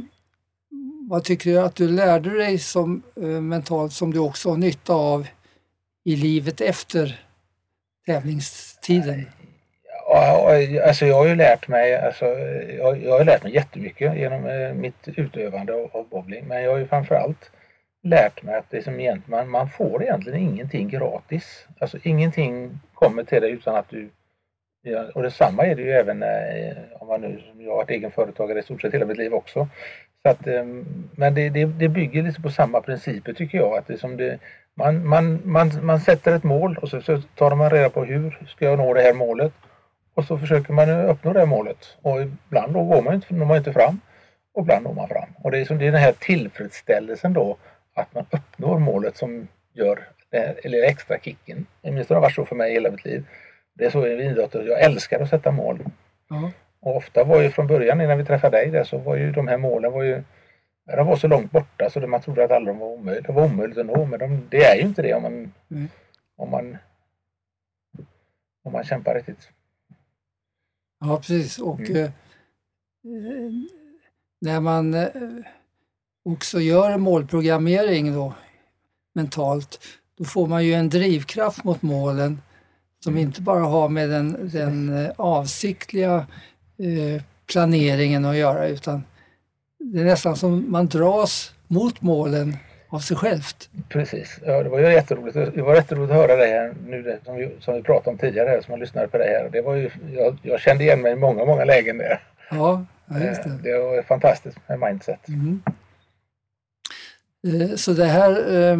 vad 1.08 1.24
tycker 1.24 1.50
du 1.50 1.58
att 1.58 1.74
du 1.74 1.88
lärde 1.88 2.30
dig 2.30 2.58
som 2.58 3.02
eh, 3.16 3.22
mentalt 3.22 3.92
som 3.92 4.12
du 4.12 4.18
också 4.18 4.50
har 4.50 4.56
nytta 4.56 4.92
av 4.92 5.26
i 6.04 6.16
livet 6.16 6.60
efter 6.60 7.27
tävlingstiden? 8.08 9.26
Alltså 10.86 11.06
jag 11.06 11.14
har 11.14 11.26
ju 11.26 11.34
lärt 11.34 11.68
mig, 11.68 11.96
alltså, 11.96 12.24
jag, 12.78 13.02
jag 13.02 13.18
har 13.18 13.24
lärt 13.24 13.42
mig 13.42 13.54
jättemycket 13.54 14.16
genom 14.16 14.46
eh, 14.46 14.74
mitt 14.74 15.08
utövande 15.08 15.72
av, 15.74 15.90
av 15.92 16.08
bowling. 16.08 16.44
Men 16.48 16.62
jag 16.62 16.70
har 16.70 16.78
ju 16.78 16.86
framförallt 16.86 17.50
lärt 18.02 18.42
mig 18.42 18.54
att 18.54 18.70
det 18.70 18.82
som 18.82 19.00
egentligen, 19.00 19.30
man, 19.30 19.50
man 19.50 19.68
får 19.68 20.02
egentligen 20.02 20.38
ingenting 20.38 20.88
gratis. 20.88 21.66
Alltså 21.78 21.98
ingenting 22.02 22.80
kommer 22.94 23.24
till 23.24 23.42
dig 23.42 23.50
utan 23.50 23.76
att 23.76 23.88
du... 23.90 24.08
Ja, 24.82 25.04
och 25.14 25.22
detsamma 25.22 25.66
är 25.66 25.74
det 25.74 25.82
ju 25.82 25.90
även 25.90 26.22
eh, 26.22 26.76
om 27.00 27.08
man 27.08 27.20
nu, 27.20 27.42
som 27.50 27.60
jag 27.62 27.70
har 27.70 27.76
varit 27.76 27.90
egen 27.90 28.10
företagare 28.10 28.58
i 28.58 28.62
stort 28.62 28.82
sett 28.82 28.94
hela 28.94 29.06
mitt 29.06 29.18
liv 29.18 29.34
också. 29.34 29.68
Så 30.22 30.28
att, 30.28 30.46
eh, 30.46 30.64
men 31.16 31.34
det, 31.34 31.48
det, 31.48 31.64
det 31.64 31.88
bygger 31.88 32.22
lite 32.22 32.42
på 32.42 32.50
samma 32.50 32.80
principer 32.80 33.32
tycker 33.32 33.58
jag. 33.58 33.78
Att 33.78 33.86
det 33.86 33.98
som 33.98 34.16
det, 34.16 34.38
man, 34.78 35.06
man, 35.06 35.40
man, 35.44 35.70
man 35.82 36.00
sätter 36.00 36.32
ett 36.32 36.44
mål 36.44 36.78
och 36.82 36.88
så, 36.88 37.00
så 37.00 37.22
tar 37.34 37.54
man 37.54 37.70
reda 37.70 37.90
på 37.90 38.04
hur 38.04 38.38
ska 38.48 38.64
jag 38.64 38.78
nå 38.78 38.94
det 38.94 39.02
här 39.02 39.14
målet. 39.14 39.52
Och 40.14 40.24
så 40.24 40.38
försöker 40.38 40.72
man 40.72 40.90
uppnå 40.90 41.32
det 41.32 41.46
målet. 41.46 41.96
Och 42.02 42.20
ibland 42.22 42.72
då 42.74 42.84
går 42.84 43.02
man 43.02 43.14
inte, 43.14 43.34
når 43.34 43.46
man 43.46 43.56
inte 43.56 43.72
fram. 43.72 44.00
Och 44.54 44.62
ibland 44.62 44.84
når 44.84 44.94
man 44.94 45.08
fram. 45.08 45.28
Och 45.42 45.50
det 45.50 45.58
är, 45.58 45.64
som, 45.64 45.78
det 45.78 45.86
är 45.86 45.92
den 45.92 46.00
här 46.00 46.14
tillfredsställelsen 46.18 47.32
då 47.32 47.56
att 47.94 48.14
man 48.14 48.26
uppnår 48.30 48.78
målet 48.78 49.16
som 49.16 49.48
gör 49.72 49.98
den 50.30 50.54
lilla 50.64 50.86
extra 50.86 51.18
kicken. 51.18 51.66
Åtminstone 51.82 52.16
har 52.16 52.20
det 52.20 52.26
varit 52.26 52.34
så 52.34 52.44
för 52.44 52.56
mig 52.56 52.72
hela 52.72 52.90
mitt 52.90 53.04
liv. 53.04 53.24
Det 53.74 53.84
är 53.84 53.90
så 53.90 54.06
i 54.06 54.26
idrott. 54.26 54.54
Jag 54.54 54.80
älskar 54.80 55.20
att 55.20 55.30
sätta 55.30 55.50
mål. 55.50 55.78
Ja, 56.28 56.50
Och 56.80 56.96
ofta 56.96 57.24
var 57.24 57.40
ju 57.40 57.50
från 57.50 57.66
början 57.66 58.00
innan 58.00 58.18
vi 58.18 58.24
träffade 58.24 58.56
dig 58.56 58.70
där 58.70 58.84
så 58.84 58.98
var 58.98 59.16
ju 59.16 59.32
de 59.32 59.48
här 59.48 59.56
målen 59.56 59.92
var 59.92 60.02
ju 60.02 60.22
de 60.96 61.06
var 61.06 61.16
så 61.16 61.28
långt 61.28 61.52
borta 61.52 61.90
så 61.90 62.00
man 62.06 62.20
trodde 62.22 62.44
att 62.44 62.50
alla 62.50 62.66
de 62.66 62.78
var 62.78 62.86
omöjliga. 62.86 63.22
Det 63.26 63.32
var 63.32 63.44
omöjligt 63.44 63.78
att 63.78 63.86
nå 63.86 64.04
men 64.06 64.18
de, 64.18 64.46
det 64.50 64.64
är 64.64 64.76
ju 64.76 64.82
inte 64.82 65.02
det 65.02 65.14
om 65.14 65.22
man, 65.22 65.52
Mm. 65.70 65.88
om 66.36 66.50
man 66.50 66.76
om 68.64 68.72
man 68.72 68.84
kämpar 68.84 69.14
riktigt. 69.14 69.48
ja 71.00 71.16
precis. 71.16 71.58
Och 71.58 71.80
Mm. 71.80 71.96
eh, 71.96 72.02
eh, 72.04 73.52
när 74.40 74.60
man 74.60 74.94
eh, 74.94 75.06
också 76.24 76.60
gör 76.60 76.98
målprogrammering 76.98 78.12
då 78.14 78.34
mentalt, 79.14 79.80
då 80.18 80.24
får 80.24 80.46
man 80.46 80.64
ju 80.64 80.72
en 80.74 80.88
drivkraft 80.88 81.64
mot 81.64 81.82
målen 81.82 82.42
som 83.04 83.12
Mm. 83.12 83.22
inte 83.26 83.42
bara 83.42 83.60
har 83.64 83.88
med 83.88 84.10
den, 84.10 84.50
den 84.52 85.04
eh, 85.04 85.10
avsiktliga 85.16 86.26
eh, 86.78 87.22
planeringen 87.46 88.24
att 88.24 88.36
göra 88.36 88.68
utan 88.68 89.04
det 89.78 90.00
är 90.00 90.04
nästan 90.04 90.36
som 90.36 90.70
man 90.72 90.86
dras 90.86 91.54
mot 91.66 92.02
målen 92.02 92.56
av 92.88 92.98
sig 92.98 93.16
självt. 93.16 93.70
Precis. 93.88 94.38
Ja, 94.46 94.62
det 94.62 94.68
var 94.68 94.78
ju 94.78 94.92
jätteroligt. 94.92 95.34
Det 95.54 95.62
var 95.62 95.74
jätteroligt 95.74 96.10
att 96.12 96.16
höra 96.18 96.36
dig 96.36 96.50
här 96.50 96.74
nu 96.86 97.02
det, 97.02 97.18
som, 97.24 97.36
vi, 97.36 97.56
som 97.60 97.74
vi 97.74 97.82
pratade 97.82 98.10
om 98.10 98.18
tidigare 98.18 98.48
här, 98.48 98.60
som 98.60 98.72
man 98.72 98.80
lyssnade 98.80 99.08
på 99.08 99.18
det 99.18 99.24
här. 99.24 99.48
Det 99.52 99.60
var 99.60 99.74
ju, 99.74 99.90
jag, 100.12 100.38
jag 100.42 100.60
kände 100.60 100.84
igen 100.84 101.00
mig 101.00 101.12
i 101.12 101.16
många, 101.16 101.44
många 101.44 101.64
lägen 101.64 101.98
där. 101.98 102.22
Ja, 102.50 102.84
ja 103.06 103.18
just 103.18 103.42
det. 103.42 103.48
Eh, 103.50 103.56
Det 103.56 103.78
var 103.78 104.02
fantastiskt 104.02 104.58
med 104.68 104.78
mindset. 104.80 105.28
Mm. 105.28 105.62
Eh, 107.46 107.76
Så 107.76 107.92
det 107.92 108.04
här 108.06 108.54
eh, 108.54 108.76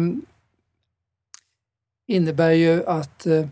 innebär 2.07 2.51
ju 2.51 2.85
att 2.85 3.25
eh, 3.25 3.45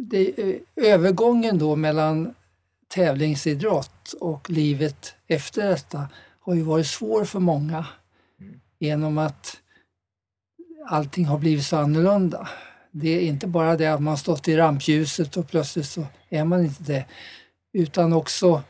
det, 0.00 0.34
övergången 0.76 1.58
då 1.58 1.76
mellan 1.76 2.34
tävlingsidrott 2.88 4.12
och 4.20 4.50
livet 4.50 5.14
efter 5.26 5.68
detta 5.68 6.08
har 6.40 6.54
ju 6.54 6.62
varit 6.62 6.86
svår 6.86 7.24
för 7.24 7.40
många 7.40 7.86
Mm. 8.40 8.60
genom 8.78 9.18
att 9.18 9.56
allting 10.86 11.24
har 11.24 11.38
blivit 11.38 11.66
så 11.66 11.76
annorlunda. 11.76 12.48
Det 12.90 13.08
är 13.08 13.20
inte 13.20 13.46
bara 13.46 13.76
det 13.76 13.86
att 13.86 14.02
man 14.02 14.18
stått 14.18 14.48
i 14.48 14.56
rampljuset 14.56 15.36
och 15.36 15.48
plötsligt 15.48 15.86
så 15.86 16.06
är 16.28 16.44
man 16.44 16.64
inte 16.64 16.82
det. 16.82 17.04
utan 17.72 18.12
också 18.12 18.62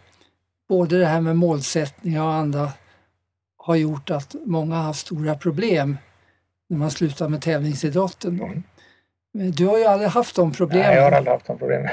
både 0.69 0.99
det 0.99 1.07
här 1.07 1.21
med 1.21 1.37
målsättningar 1.37 2.23
och 2.23 2.33
andra 2.33 2.73
har 3.57 3.77
gjort 3.77 4.11
att 4.11 4.37
många 4.45 4.77
har 4.77 4.83
haft 4.83 5.01
stora 5.01 5.35
problem 5.35 5.97
när 6.69 6.79
man 6.79 6.91
slutar 6.91 7.29
med 7.29 7.43
tävlingsidrotten. 7.43 8.39
Då. 8.39 8.51
Du 9.57 9.67
har 9.67 9.79
ju 9.79 9.85
aldrig 9.85 10.11
haft 10.11 10.37
de 10.37 10.53
problemen. 10.53 10.87
Nej, 10.87 10.97
jag 10.97 11.03
har 11.05 11.13
aldrig 11.13 11.33
haft 11.33 11.47
de 11.47 11.59
problemen. 11.59 11.89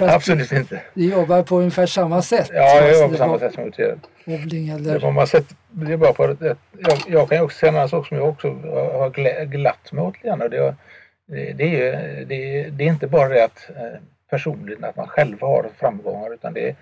Absolut 0.00 0.52
inte. 0.52 0.80
Du 0.94 1.10
jobbar 1.10 1.42
på 1.42 1.56
ungefär 1.56 1.86
samma 1.86 2.22
sätt. 2.22 2.50
Ja, 2.54 2.80
jag 2.80 2.92
jobbar 2.92 3.06
på 3.06 3.12
det 3.12 3.18
samma 3.18 3.38
sätt 3.38 3.54
som 3.54 3.64
utredare. 3.64 3.98
Bowling 4.24 4.66
Det 4.66 4.90
eller... 4.90 5.00
får 5.00 5.12
man 5.12 5.26
sett, 5.26 5.44
det 5.70 5.92
är 5.92 5.96
bara 5.96 6.14
för 6.14 6.28
att, 6.28 6.42
att 6.42 6.58
jag, 6.78 6.98
jag 7.08 7.28
kan 7.28 7.38
ju 7.38 7.44
också 7.44 7.58
säga 7.58 7.82
en 7.82 7.88
sak 7.88 8.06
som 8.06 8.16
jag 8.16 8.28
också 8.28 8.48
har 8.48 9.44
glatt 9.44 9.92
mig 9.92 10.04
åt 10.04 10.14
lite 10.16 10.28
grann. 10.28 10.38
Det, 10.38 10.48
det, 10.48 11.52
det, 11.52 11.80
är 11.88 12.24
det, 12.24 12.60
är- 12.60 12.70
det 12.70 12.84
inte 12.84 13.06
bara 13.06 13.28
det 13.28 13.44
att 13.44 13.70
eh, 13.76 14.00
personligen 14.30 14.84
att 14.84 14.96
man 14.96 15.06
själv 15.06 15.40
har 15.40 15.66
framgångar 15.78 16.34
utan 16.34 16.52
det 16.52 16.68
är 16.68 16.74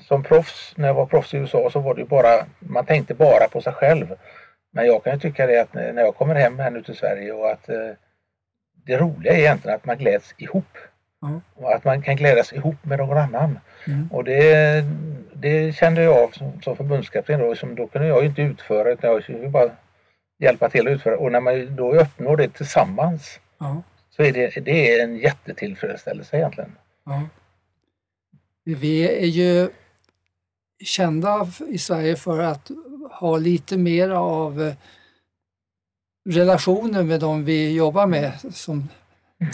som 0.00 0.22
proffs, 0.22 0.72
när 0.76 0.86
jag 0.86 0.94
var 0.94 1.06
proffs 1.06 1.34
i 1.34 1.36
USA 1.36 1.70
så 1.72 1.80
var 1.80 1.94
det 1.94 2.00
ju 2.00 2.06
bara, 2.06 2.46
man 2.58 2.86
tänkte 2.86 3.14
bara 3.14 3.48
på 3.48 3.60
sig 3.60 3.72
själv. 3.72 4.14
Men 4.72 4.86
jag 4.86 5.04
kan 5.04 5.12
ju 5.12 5.18
tycka 5.18 5.46
det 5.46 5.60
att 5.60 5.74
när 5.74 6.02
jag 6.02 6.16
kommer 6.16 6.34
hem 6.34 6.58
här 6.58 6.70
nu 6.70 6.82
till 6.82 6.96
Sverige 6.96 7.32
och 7.32 7.50
att 7.50 7.68
eh, 7.68 7.76
det 8.88 8.98
roliga 8.98 9.32
är 9.32 9.38
egentligen 9.38 9.76
att 9.76 9.84
man 9.84 9.98
gläds 9.98 10.34
ihop. 10.38 10.78
Ja. 11.20 11.40
Och 11.54 11.74
att 11.74 11.84
man 11.84 12.02
kan 12.02 12.16
glädjas 12.16 12.52
ihop 12.52 12.84
med 12.84 12.98
någon 12.98 13.18
annan. 13.18 13.58
Mm. 13.86 14.08
Och 14.12 14.24
det, 14.24 14.84
det 15.32 15.76
kände 15.76 16.02
jag 16.02 16.16
av 16.16 16.30
som, 16.30 16.62
som 16.62 16.76
förbundskapten 16.76 17.40
då. 17.40 17.54
Som 17.54 17.74
då 17.74 17.86
kunde 17.86 18.08
jag 18.08 18.24
inte 18.24 18.42
utföra 18.42 18.92
utan 18.92 19.10
jag 19.10 19.22
skulle 19.22 19.48
bara 19.48 19.70
hjälpa 20.38 20.68
till 20.68 20.88
att 20.88 20.92
utföra. 20.92 21.18
Och 21.18 21.32
när 21.32 21.40
man 21.40 21.76
då 21.76 21.92
uppnår 21.92 22.36
det 22.36 22.48
tillsammans 22.48 23.40
Ja, 23.58 23.82
så 24.10 24.22
är 24.22 24.32
det, 24.32 24.64
det 24.64 24.92
är 24.92 25.04
en 25.04 25.18
jättetillfredsställelse 25.18 26.36
egentligen. 26.36 26.72
Vi 28.64 29.22
är 29.22 29.26
ju 29.26 29.68
kända 30.84 31.48
i 31.68 31.78
Sverige 31.78 32.16
för 32.16 32.38
att 32.38 32.70
ha 33.10 33.36
lite 33.36 33.78
mer 33.78 34.10
av 34.10 34.74
relationer 36.28 37.02
med 37.02 37.20
de 37.20 37.44
vi 37.44 37.72
jobbar 37.72 38.06
med 38.06 38.32
som 38.52 38.88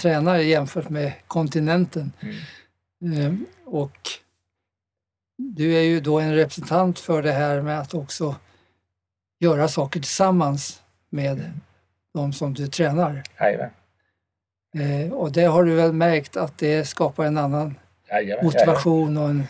tränare 0.01 0.43
jämfört 0.43 0.89
med 0.89 1.13
kontinenten. 1.27 2.13
Mm. 3.03 3.23
Eh, 3.27 3.35
Och 3.67 3.99
du 5.37 5.77
är 5.77 5.81
ju 5.83 6.01
då 6.01 6.21
en 6.21 6.35
representant 6.35 6.99
för 6.99 7.23
det 7.23 7.33
här 7.33 7.63
med 7.63 7.81
att 7.81 7.95
också 7.95 8.37
göra 9.41 9.69
saker 9.69 10.01
tillsammans 10.01 10.83
med 11.11 11.51
de 12.15 12.33
som 12.33 12.55
du 12.55 12.67
tränar. 12.69 13.23
Jajamän. 13.41 13.71
Eh, 14.79 15.13
Och 15.13 15.33
det 15.33 15.45
har 15.45 15.65
du 15.65 15.75
väl 15.75 15.93
märkt 15.93 16.37
att 16.37 16.59
det 16.59 16.85
skapar 16.85 17.25
en 17.25 17.39
annan 17.39 17.75
Jajamän, 18.09 18.29
jajamän. 18.29 18.45
motivation 18.45 19.17
och 19.17 19.29
en... 19.29 19.43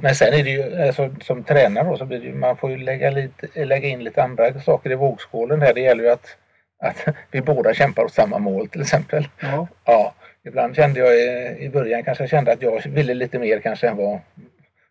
Men 0.00 0.14
sen 0.14 0.34
är 0.34 0.44
det 0.44 0.50
ju 0.50 0.82
alltså, 0.82 1.14
som 1.20 1.44
tränare 1.44 1.88
då, 1.88 1.96
så 1.96 2.04
blir 2.04 2.24
ju, 2.24 2.34
man 2.34 2.56
får 2.56 2.70
ju 2.70 2.76
lägga, 2.76 3.10
lite, 3.10 3.64
lägga 3.64 3.88
in 3.88 4.04
lite 4.04 4.22
andra 4.22 4.60
saker 4.60 4.92
i 4.92 4.94
vågskålen 4.94 5.62
här. 5.62 5.74
Det 5.74 5.80
gäller 5.80 6.04
ju 6.04 6.10
att, 6.10 6.36
att 6.82 7.14
vi 7.30 7.40
båda 7.40 7.74
kämpar 7.74 8.04
åt 8.04 8.12
samma 8.12 8.38
mål 8.38 8.68
till 8.68 8.80
exempel. 8.80 9.28
Ja, 9.40 9.68
Ja, 9.84 10.14
ibland 10.44 10.76
kände 10.76 11.00
jag 11.00 11.16
i, 11.16 11.56
i 11.64 11.68
början 11.68 12.04
kanske 12.04 12.22
jag 12.22 12.30
kände 12.30 12.52
att 12.52 12.62
jag 12.62 12.82
ville 12.86 13.14
lite 13.14 13.38
mer 13.38 13.60
kanske 13.60 13.88
än 13.88 13.96
vad 13.96 14.20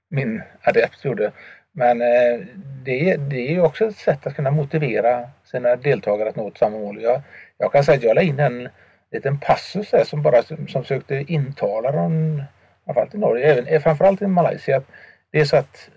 min 0.09 0.41
adept 0.61 1.05
gjorde. 1.05 1.31
Men 1.73 2.01
eh, 2.01 2.39
det, 2.85 3.15
det 3.15 3.47
är 3.47 3.51
ju 3.51 3.61
också 3.61 3.85
ett 3.85 3.97
sätt 3.97 4.27
att 4.27 4.35
kunna 4.35 4.51
motivera 4.51 5.29
sina 5.43 5.75
deltagare 5.75 6.29
att 6.29 6.35
nå 6.35 6.51
samma 6.55 6.77
mål. 6.77 7.01
Jag, 7.01 7.21
jag 7.57 7.71
kan 7.71 7.83
säga 7.83 7.97
att 7.97 8.03
jag 8.03 8.15
la 8.15 8.21
in 8.21 8.39
en 8.39 8.69
liten 9.11 9.39
passus 9.39 9.91
där 9.91 10.03
som 10.03 10.21
bara 10.21 10.43
som, 10.43 10.67
som 10.67 10.83
sökte 10.83 11.15
intala 11.27 11.91
dem, 11.91 12.43
framförallt 12.93 13.15
i 13.15 13.17
Norge, 13.17 13.51
även, 13.51 13.67
eh, 13.67 13.81
framförallt 13.81 14.21
i 14.21 14.27
Malaysia, 14.27 14.77
att 14.77 14.87
det 15.31 15.39
är 15.39 15.45
så 15.45 15.57
att 15.57 15.89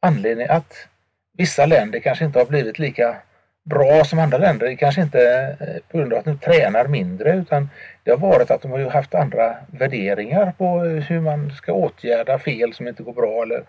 anledningen 0.00 0.50
att 0.50 0.88
vissa 1.36 1.66
länder 1.66 1.98
kanske 2.00 2.24
inte 2.24 2.38
har 2.38 2.46
blivit 2.46 2.78
lika 2.78 3.16
bra 3.64 4.04
som 4.04 4.18
andra 4.18 4.38
länder. 4.38 4.66
Det 4.66 4.76
kanske 4.76 5.02
inte 5.02 5.56
eh, 5.60 5.82
på 5.90 5.98
grund 5.98 6.12
av 6.12 6.18
att 6.18 6.24
de 6.24 6.38
tränar 6.38 6.86
mindre 6.88 7.36
utan 7.36 7.68
det 8.04 8.10
har 8.10 8.18
varit 8.18 8.50
att 8.50 8.62
de 8.62 8.70
har 8.70 8.78
haft 8.78 9.14
andra 9.14 9.56
värderingar 9.66 10.52
på 10.58 10.84
eh, 10.84 10.90
hur 10.90 11.20
man 11.20 11.50
ska 11.50 11.72
åtgärda 11.72 12.38
fel 12.38 12.74
som 12.74 12.88
inte 12.88 13.02
går 13.02 13.12
bra 13.12 13.42
eller 13.42 13.64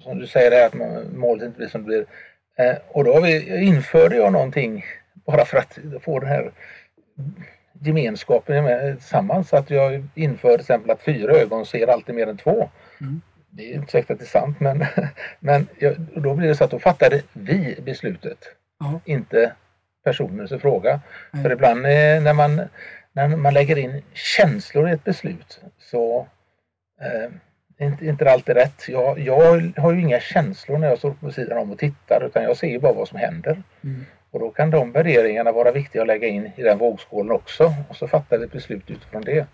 som 0.00 0.18
du 0.18 0.26
säger 0.26 0.50
här, 0.50 0.66
att 0.66 0.74
man, 0.74 1.18
målet 1.18 1.44
inte 1.44 1.58
blir 1.58 1.68
som 1.68 1.80
det 1.80 1.86
blir. 1.86 2.06
Och 2.88 3.04
då 3.04 3.14
har 3.14 3.20
vi, 3.20 3.64
införde 3.64 4.16
jag 4.16 4.32
någonting 4.32 4.84
bara 5.14 5.44
för 5.44 5.58
att 5.58 5.78
få 6.02 6.20
den 6.20 6.28
här 6.28 6.50
gemenskapen 7.80 8.96
tillsammans. 8.96 9.52
Att 9.52 9.70
jag 9.70 10.08
inför 10.14 10.50
till 10.50 10.60
exempel 10.60 10.90
att 10.90 11.02
fyra 11.02 11.32
ögon 11.32 11.66
ser 11.66 11.86
alltid 11.86 12.14
mer 12.14 12.26
än 12.26 12.36
två. 12.36 12.70
Mm. 13.00 13.20
Det 13.50 13.70
är 13.70 13.74
inte 13.74 13.92
säkert 13.92 14.10
att 14.10 14.18
det 14.18 14.24
är 14.24 14.26
sant 14.26 14.60
men, 14.60 14.84
men 15.40 15.66
då 16.14 16.34
blir 16.34 16.48
det 16.48 16.54
så 16.54 16.64
att 16.64 16.70
då 16.70 16.78
fattade 16.78 17.22
vi 17.32 17.78
beslutet. 17.84 18.38
Ja. 18.78 19.00
Inte 19.04 19.52
personens 20.04 20.62
fråga. 20.62 21.00
Nej. 21.30 21.42
För 21.42 21.52
ibland 21.52 21.86
eh, 21.86 22.22
när 22.22 22.32
man, 22.32 22.62
när 23.12 23.28
man 23.28 23.54
lägger 23.54 23.78
in 23.78 24.02
känslor 24.12 24.88
i 24.88 24.92
ett 24.92 25.04
beslut 25.04 25.60
så 25.78 26.28
eh, 27.00 27.30
inte, 27.86 28.06
inte 28.06 28.30
alltid 28.30 28.56
rätt. 28.56 28.88
Jag, 28.88 29.18
jag 29.18 29.72
har 29.76 29.92
ju 29.92 30.00
inga 30.00 30.20
känslor 30.20 30.78
när 30.78 30.88
jag 30.88 30.98
står 30.98 31.10
på 31.10 31.30
sidan 31.30 31.58
om 31.58 31.72
och 31.72 31.78
tittar 31.78 32.26
utan 32.26 32.42
jag 32.42 32.56
ser 32.56 32.68
ju 32.68 32.78
bara 32.78 32.92
vad 32.92 33.08
som 33.08 33.18
händer. 33.18 33.62
Mm. 33.84 34.06
Och 34.36 34.42
då 34.42 34.50
kan 34.50 34.70
de 34.70 34.92
värderingarna 34.92 35.52
vara 35.52 35.72
viktiga 35.72 36.02
att 36.02 36.08
lägga 36.08 36.28
in 36.28 36.50
i 36.56 36.62
den 36.62 36.78
vågskålen 36.78 37.32
också. 37.32 37.74
Och 37.88 37.96
så 37.96 38.08
fattar 38.08 38.38
vi 38.38 38.44
ett 38.44 38.52
beslut 38.52 38.90
utifrån 38.90 39.22
det. 39.22 39.46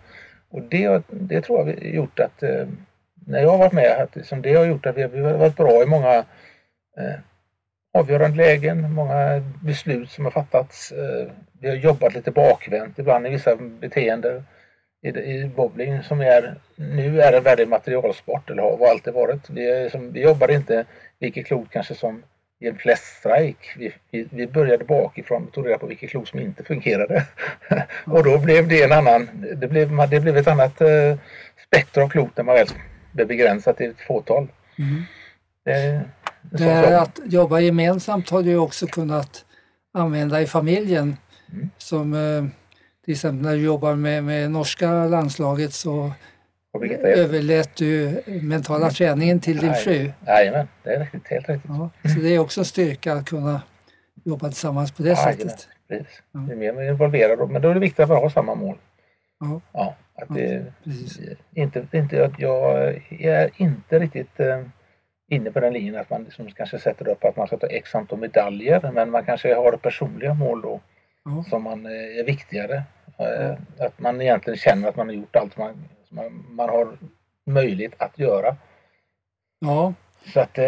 Och 0.49 0.61
det, 0.61 1.03
det 1.07 1.41
tror 1.41 1.59
jag 1.59 1.65
har 1.65 1.73
gjort 1.73 2.19
att 2.19 2.43
eh, 2.43 2.67
när 3.27 3.41
jag 3.41 3.49
har 3.49 3.57
varit 3.57 3.73
med, 3.73 3.91
att, 4.01 4.25
som 4.25 4.41
det 4.41 4.53
har 4.53 4.65
gjort 4.65 4.85
att 4.85 4.97
vi 4.97 5.01
har 5.01 5.33
varit 5.33 5.57
bra 5.57 5.83
i 5.83 5.85
många 5.85 6.15
eh, 6.97 7.19
avgörande 7.93 8.37
lägen, 8.37 8.93
många 8.93 9.43
beslut 9.63 10.11
som 10.11 10.25
har 10.25 10.31
fattats. 10.31 10.91
Eh, 10.91 11.31
vi 11.61 11.69
har 11.69 11.75
jobbat 11.75 12.13
lite 12.13 12.31
bakvänt 12.31 12.99
ibland 12.99 13.27
i 13.27 13.29
vissa 13.29 13.55
beteenden 13.55 14.43
i, 15.01 15.09
i 15.09 15.51
bowling 15.55 16.03
som 16.03 16.21
är 16.21 16.55
nu 16.75 17.21
är 17.21 17.33
en 17.33 17.43
väldigt 17.43 17.69
materialsport 17.69 18.49
eller 18.49 18.61
har 18.61 18.89
alltid 18.89 19.13
varit. 19.13 19.49
Vi, 19.49 19.69
är, 19.69 19.89
som, 19.89 20.11
vi 20.11 20.21
jobbar 20.21 20.51
inte 20.51 20.85
lika 21.19 21.43
klokt 21.43 21.71
kanske 21.71 21.95
som 21.95 22.23
i 22.63 22.67
en 22.67 22.77
fleststrike. 22.77 23.67
Vi, 23.77 23.93
vi, 24.11 24.27
vi 24.31 24.47
började 24.47 24.85
bakifrån 24.85 25.43
och 25.43 25.53
tog 25.53 25.67
reda 25.67 25.77
på 25.77 25.87
vilka 25.87 26.07
klot 26.07 26.27
som 26.27 26.39
inte 26.39 26.63
fungerade. 26.63 27.25
och 28.05 28.23
då 28.23 28.37
blev 28.37 28.67
det 28.67 28.83
en 28.83 28.91
annan, 28.91 29.29
det 29.55 29.67
blev, 29.67 30.09
det 30.09 30.19
blev 30.19 30.37
ett 30.37 30.47
annat 30.47 30.81
eh, 30.81 31.17
spektrum 31.67 32.05
av 32.05 32.09
klot 32.09 32.37
när 32.37 32.43
man 32.43 32.55
väl 32.55 32.67
blev 33.11 33.27
begränsat 33.27 33.77
till 33.77 33.89
ett 33.89 34.01
fåtal. 34.07 34.47
Mm. 34.77 35.03
Det, 35.65 36.01
Det 36.41 36.63
här 36.63 36.93
att 36.93 37.19
jobba 37.25 37.59
gemensamt 37.59 38.29
har 38.29 38.43
du 38.43 38.57
också 38.57 38.87
kunnat 38.87 39.45
använda 39.93 40.41
i 40.41 40.47
familjen. 40.47 41.17
Mm. 41.51 41.69
Som 41.77 42.13
eh, 42.13 42.43
till 43.05 43.11
exempel 43.11 43.45
när 43.45 43.55
du 43.55 43.63
jobbar 43.63 43.95
med, 43.95 44.23
med 44.23 44.51
norska 44.51 45.05
landslaget 45.05 45.73
så 45.73 46.11
Och 46.73 46.79
Birgitta 46.79 47.07
Edberg. 47.09 47.19
överlät 47.23 47.75
du 47.75 48.21
mentala 48.41 48.89
träningen 48.89 49.39
till 49.39 49.57
din 49.57 49.69
Nej. 49.71 49.79
fru. 49.83 50.11
Jajamän, 50.27 50.67
det 50.83 50.89
är 50.95 50.99
riktigt, 50.99 51.27
helt 51.27 51.49
riktigt. 51.49 51.71
Ja, 52.03 52.09
så 52.15 52.19
det 52.19 52.35
är 52.35 52.39
också 52.39 52.61
en 52.61 52.65
styrka 52.65 53.13
att 53.13 53.25
kunna 53.29 53.61
jobba 54.25 54.47
tillsammans 54.47 54.91
på 54.91 55.03
det 55.03 55.09
Jajamän, 55.09 55.33
sättet. 55.33 55.67
precis. 55.87 56.21
Ja. 56.31 56.39
Ju 56.49 56.55
mer 56.55 56.73
man 56.73 56.83
är 56.83 56.89
involverad, 56.89 57.49
men 57.51 57.61
då 57.61 57.69
är 57.69 57.73
det 57.73 57.79
viktigt 57.79 57.99
att 57.99 58.09
man 58.09 58.17
har 58.17 58.29
samma 58.29 58.55
mål. 58.55 58.77
Ja, 59.39 59.61
Ja, 59.71 59.95
att 60.15 60.25
Ja, 60.29 60.35
det, 60.35 60.65
precis. 60.83 61.19
inte, 61.55 61.85
inte, 61.91 62.25
att 62.25 62.39
jag 62.39 62.93
är 63.09 63.49
inte 63.57 63.99
riktigt 63.99 64.39
eh, 64.39 64.61
inne 65.29 65.51
på 65.51 65.59
den 65.59 65.73
linjen 65.73 65.95
att 65.95 66.09
man 66.09 66.23
liksom 66.23 66.51
kanske 66.51 66.79
sätter 66.79 67.07
upp 67.07 67.23
att 67.23 67.37
man 67.37 67.47
ska 67.47 67.57
ta 67.57 67.67
x 67.67 67.95
antal 67.95 68.19
medaljer 68.19 68.91
men 68.93 69.11
man 69.11 69.25
kanske 69.25 69.55
har 69.55 69.71
personliga 69.71 70.33
mål 70.33 70.61
då 70.61 70.79
Ja. 71.25 71.45
som 71.49 71.63
man 71.63 71.85
eh, 71.85 71.91
är 72.19 72.23
viktigare. 72.23 72.83
Eh, 73.19 73.85
Att 73.85 73.99
man 73.99 74.21
egentligen 74.21 74.57
känner 74.57 74.89
att 74.89 74.95
man 74.95 75.07
har 75.07 75.13
gjort 75.15 75.35
allt 75.35 75.57
man, 75.57 75.85
man, 76.13 76.45
man 76.49 76.69
har 76.69 76.97
möjlighet 77.45 77.93
att 77.97 78.19
göra. 78.19 78.55
ja, 79.59 79.93
Så 80.33 80.39
att 80.39 80.57
eh, 80.57 80.63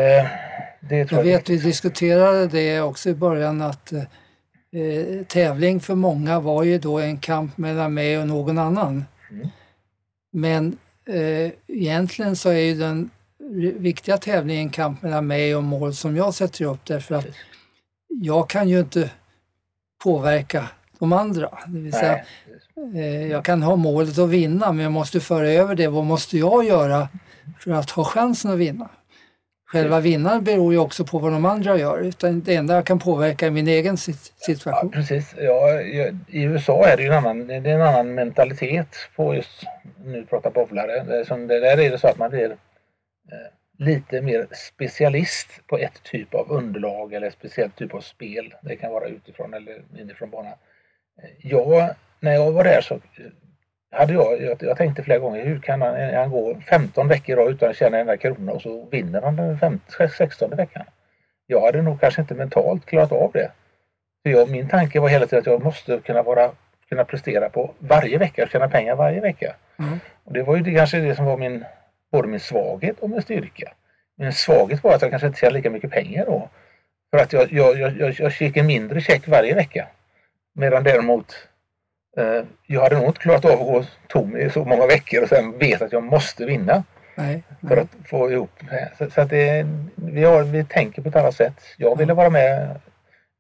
det 0.79 0.97
jag 0.97 1.11
jag, 1.11 1.23
vet 1.23 1.49
vi 1.49 1.57
diskuterade 1.57 2.47
det 2.47 2.81
också 2.81 3.09
i 3.09 3.15
början 3.15 3.61
att 3.61 3.91
eh, 3.91 5.25
tävling 5.27 5.79
för 5.79 5.95
många 5.95 6.39
var 6.39 6.63
ju 6.63 6.77
då 6.77 6.99
en 6.99 7.17
kamp 7.17 7.57
mellan 7.57 7.93
mig 7.93 8.19
och 8.19 8.27
någon 8.27 8.57
annan. 8.57 9.05
Mm. 9.31 9.47
Men 10.31 10.77
eh, 11.07 11.51
egentligen 11.67 12.35
så 12.35 12.49
är 12.49 12.59
ju 12.59 12.75
den 12.75 13.09
viktiga 13.77 14.17
tävlingen 14.17 14.63
en 14.63 14.69
kamp 14.69 15.01
mellan 15.01 15.27
mig 15.27 15.55
och 15.55 15.63
mål 15.63 15.93
som 15.93 16.15
jag 16.15 16.33
sätter 16.33 16.65
upp 16.65 16.85
därför 16.85 17.15
att 17.15 17.25
jag 18.07 18.49
kan 18.49 18.69
ju 18.69 18.79
inte 18.79 19.11
påverka 20.03 20.69
de 20.99 21.13
andra. 21.13 21.49
Det 21.67 21.79
vill 21.79 21.93
säga, 21.93 22.19
eh, 22.95 23.27
jag 23.31 23.45
kan 23.45 23.63
ha 23.63 23.75
målet 23.75 24.17
att 24.19 24.29
vinna 24.29 24.71
men 24.71 24.83
jag 24.83 24.91
måste 24.91 25.19
föra 25.19 25.47
över 25.49 25.75
det. 25.75 25.87
Vad 25.87 26.03
måste 26.03 26.37
jag 26.37 26.65
göra 26.65 27.07
för 27.59 27.71
att 27.71 27.89
ha 27.91 28.03
chansen 28.03 28.51
att 28.51 28.57
vinna? 28.57 28.89
själva 29.67 29.99
vinnaren 29.99 30.43
beror 30.43 30.73
ju 30.73 30.79
också 30.79 31.05
på 31.05 31.19
vad 31.19 31.31
de 31.31 31.45
andra 31.45 31.77
gör. 31.77 31.99
Utan 31.99 32.41
det 32.41 32.55
enda 32.55 32.75
jag 32.75 32.85
kan 32.85 32.99
påverka 32.99 33.47
är 33.47 33.51
min 33.51 33.67
egen 33.67 33.95
sit- 33.97 34.33
Ja, 34.39 34.45
situation. 34.45 34.91
precis. 34.91 35.35
Ja, 35.37 35.81
I 36.27 36.43
USA 36.43 36.85
är 36.87 36.97
det 36.97 37.03
ju 37.03 37.09
en 37.09 37.17
annan, 37.25 37.47
det 37.47 37.55
är 37.55 37.65
en 37.67 37.81
annan 37.81 38.13
mentalitet 38.15 38.87
på 39.15 39.35
just, 39.35 39.63
nu 40.05 40.25
pratar 40.25 40.51
bowlare. 40.51 41.25
Som, 41.25 41.47
det 41.47 41.59
där 41.59 41.77
är 41.77 41.91
det 41.91 41.97
så 41.99 42.07
att 42.07 42.17
man 42.17 42.29
blir 42.29 42.49
eh, 42.51 43.85
lite 43.85 44.21
mer 44.21 44.47
specialist 44.51 45.47
på 45.67 45.77
ett 45.77 46.03
typ 46.03 46.33
av 46.33 46.51
underlag 46.51 47.13
eller 47.13 47.27
ett 47.27 47.33
speciellt 47.33 47.75
typ 47.75 47.93
av 47.93 48.01
spel. 48.01 48.53
Det 48.61 48.75
kan 48.75 48.91
vara 48.91 49.07
utifrån 49.07 49.53
eller 49.53 49.81
inifrån 49.99 50.29
banan. 50.29 50.53
Jag, 51.37 51.95
när 52.19 52.33
jag 52.33 52.51
var 52.51 52.63
där 52.63 52.81
så 52.81 52.99
hade 53.91 54.13
jag, 54.13 54.41
jag, 54.41 54.57
jag 54.63 54.77
tänkte 54.77 55.03
flera 55.03 55.19
gånger 55.19 55.45
hur 55.45 55.59
kan 55.59 55.81
han, 55.81 56.13
han 56.13 56.29
gå 56.29 56.61
15 56.69 57.07
veckor 57.07 57.51
utan 57.51 57.69
att 57.69 57.77
tjäna 57.77 57.97
en 57.97 58.01
enda 58.01 58.17
krona 58.17 58.51
och 58.51 58.61
så 58.61 58.87
vinner 58.91 59.21
han 59.21 59.35
den 59.35 59.59
15, 59.59 60.09
16 60.17 60.49
veckan. 60.49 60.85
Jag 61.47 61.61
hade 61.61 61.81
nog 61.81 61.99
kanske 62.01 62.21
inte 62.21 62.33
mentalt 62.33 62.85
klarat 62.85 63.11
av 63.11 63.31
det. 63.33 63.51
För 64.23 64.29
jag, 64.29 64.49
min 64.49 64.69
tanke 64.69 64.99
var 64.99 65.09
hela 65.09 65.25
tiden 65.25 65.39
att 65.39 65.45
jag 65.45 65.63
måste 65.63 65.99
kunna, 65.99 66.23
vara, 66.23 66.51
kunna 66.89 67.05
prestera 67.05 67.49
på 67.49 67.73
varje 67.79 68.17
vecka 68.17 68.43
och 68.43 68.49
tjäna 68.49 68.69
pengar 68.69 68.95
varje 68.95 69.21
vecka. 69.21 69.55
Mm. 69.79 69.99
Och 70.23 70.33
det 70.33 70.43
var 70.43 70.55
ju 70.55 70.63
det, 70.63 70.75
kanske 70.75 70.97
det 70.97 71.15
som 71.15 71.25
var 71.25 71.37
min, 71.37 71.65
både 72.11 72.27
min 72.27 72.39
svaghet 72.39 72.99
och 72.99 73.09
min 73.09 73.21
styrka. 73.21 73.73
Min 74.17 74.33
svaghet 74.33 74.83
var 74.83 74.95
att 74.95 75.01
jag 75.01 75.11
kanske 75.11 75.27
inte 75.27 75.39
tjänade 75.39 75.57
lika 75.57 75.69
mycket 75.69 75.91
pengar 75.91 76.25
då. 76.25 76.49
För 77.11 77.23
att 77.23 77.33
jag, 77.33 77.51
jag, 77.51 77.79
jag, 77.79 77.97
jag, 77.97 78.13
jag 78.19 78.33
fick 78.33 78.57
en 78.57 78.65
mindre 78.65 79.01
check 79.01 79.27
varje 79.27 79.55
vecka. 79.55 79.87
Medan 80.55 80.83
däremot 80.83 81.35
eh, 82.17 82.43
jag 82.67 82.81
hade 82.81 82.95
nog 82.97 83.05
inte 83.05 83.19
klarat 83.19 83.45
av 83.45 83.51
att 83.51 83.59
gå 83.59 83.83
tom 84.07 84.37
i 84.37 84.49
så 84.49 84.65
många 84.65 84.85
veckor 84.87 85.23
och 85.23 85.29
sen 85.29 85.57
veta 85.57 85.85
att 85.85 85.91
jag 85.91 86.03
måste 86.03 86.45
vinna 86.45 86.83
Nej, 87.15 87.43
för 87.61 87.75
nej. 87.75 87.79
att 87.79 88.07
få 88.09 88.31
ihop 88.31 88.51
det. 88.69 88.91
Så, 88.97 89.09
så 89.09 89.21
att 89.21 89.29
det, 89.29 89.67
vi, 89.95 90.23
har, 90.23 90.43
vi 90.43 90.63
tänker 90.65 91.01
på 91.01 91.09
ett 91.09 91.15
annat 91.15 91.35
sätt. 91.35 91.61
Jag 91.77 91.97
ville 91.97 92.13
vara 92.13 92.29
med 92.29 92.79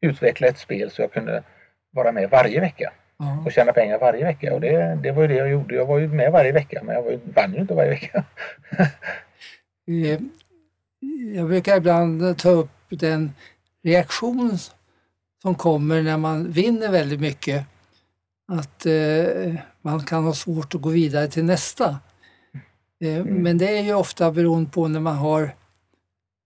utveckla 0.01 0.47
ett 0.47 0.57
spel 0.57 0.91
så 0.91 1.01
jag 1.01 1.11
kunde 1.11 1.43
vara 1.91 2.11
med 2.11 2.29
varje 2.29 2.59
vecka 2.59 2.93
Ja. 3.17 3.43
och 3.45 3.51
tjäna 3.51 3.73
pengar 3.73 3.99
varje 3.99 4.23
vecka. 4.25 4.53
Och 4.53 4.61
det, 4.61 4.95
det 5.03 5.11
var 5.11 5.21
ju 5.21 5.27
det 5.27 5.35
jag 5.35 5.49
gjorde. 5.49 5.75
Jag 5.75 5.85
var 5.85 5.99
ju 5.99 6.07
med 6.07 6.31
varje 6.31 6.51
vecka 6.51 6.81
men 6.83 6.95
jag 6.95 7.03
var 7.03 7.11
ju, 7.11 7.19
vann 7.35 7.53
ju 7.53 7.59
inte 7.59 7.73
varje 7.73 7.89
vecka. 7.89 8.23
Eh, 9.87 10.19
Jag 11.35 11.47
brukar 11.47 11.77
ibland 11.77 12.37
ta 12.37 12.49
upp 12.49 12.69
den 12.89 13.33
reaktion 13.83 14.57
som 15.45 15.55
kommer 15.55 16.01
när 16.01 16.17
man 16.17 16.51
vinner 16.51 16.91
väldigt 16.91 17.19
mycket. 17.19 17.65
Att 18.51 18.85
eh, 18.85 19.55
man 19.81 20.03
kan 20.05 20.23
ha 20.23 20.33
svårt 20.33 20.75
att 20.75 20.81
gå 20.81 20.89
vidare 20.89 21.27
till 21.27 21.45
nästa. 21.45 21.99
Eh, 23.01 23.25
Men 23.25 23.57
det 23.57 23.77
är 23.77 23.81
ju 23.81 23.93
ofta 23.93 24.31
beroende 24.31 24.69
på 24.69 24.87
när 24.87 24.99
man 24.99 25.15
har 25.15 25.55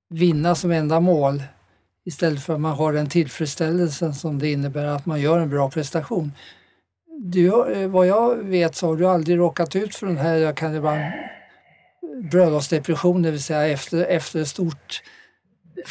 vinna 0.09 0.55
som 0.55 0.71
enda 0.71 0.99
mål 0.99 1.43
istället 2.05 2.43
för 2.43 2.53
att 2.53 2.59
man 2.61 2.75
har 2.75 2.93
den 2.93 3.09
tillfredsställelsen 3.09 4.13
som 4.13 4.39
det 4.39 4.51
innebär 4.51 4.85
att 4.85 5.05
man 5.05 5.21
gör 5.21 5.39
en 5.39 5.49
bra 5.49 5.69
prestation. 5.69 6.31
Du, 7.23 7.73
eh, 7.73 7.87
vad 7.87 8.07
jag 8.07 8.35
vet 8.35 8.75
så 8.75 8.87
har 8.87 8.95
du 8.95 9.07
aldrig 9.07 9.37
råkat 9.37 9.75
ut 9.75 9.95
för 9.95 10.07
den 10.07 10.17
här, 10.17 10.35
jag 10.35 10.57
kan 10.57 10.75
ibland 10.75 11.01
bröllopsdepression, 12.31 13.21
det 13.21 13.31
vill 13.31 13.43
säga 13.43 13.67
efter, 13.67 14.05
efter 14.05 14.41
ett 14.41 14.47
stort. 14.47 15.01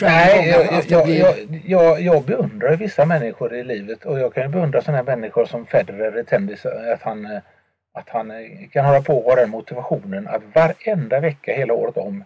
Nej, 0.03 0.49
jag, 0.49 0.85
jag, 0.89 1.05
blir- 1.05 1.21
jag, 1.21 1.35
jag, 1.67 2.01
jag 2.01 2.25
beundrar 2.25 2.77
vissa 2.77 3.05
människor 3.05 3.55
i 3.55 3.65
livet 3.65 4.05
och 4.05 4.19
jag 4.19 4.35
kan 4.35 4.43
ju 4.43 4.49
beundra 4.49 4.83
sådana 4.83 5.03
människor 5.03 5.45
som 5.47 5.67
Federer 5.67 6.19
i 6.19 6.25
tennis. 6.25 6.67
Att 6.67 7.03
han, 7.03 7.25
eh, 7.27 7.41
att 7.95 8.09
han 8.09 8.31
eh, 8.31 8.37
kan 8.73 8.85
hålla 8.85 9.03
på 9.03 9.19
och 9.19 9.25
ha 9.25 9.37
den 9.37 9.51
motivationen 9.51 10.29
att 10.29 10.43
varenda 10.55 11.21
vecka 11.21 11.53
hela 11.55 11.75
året 11.75 11.97
om 11.97 12.25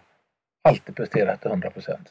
alltid 0.63 0.95
prestera 0.95 1.37
till 1.37 1.49
100 1.51 1.69
procent. 1.69 2.09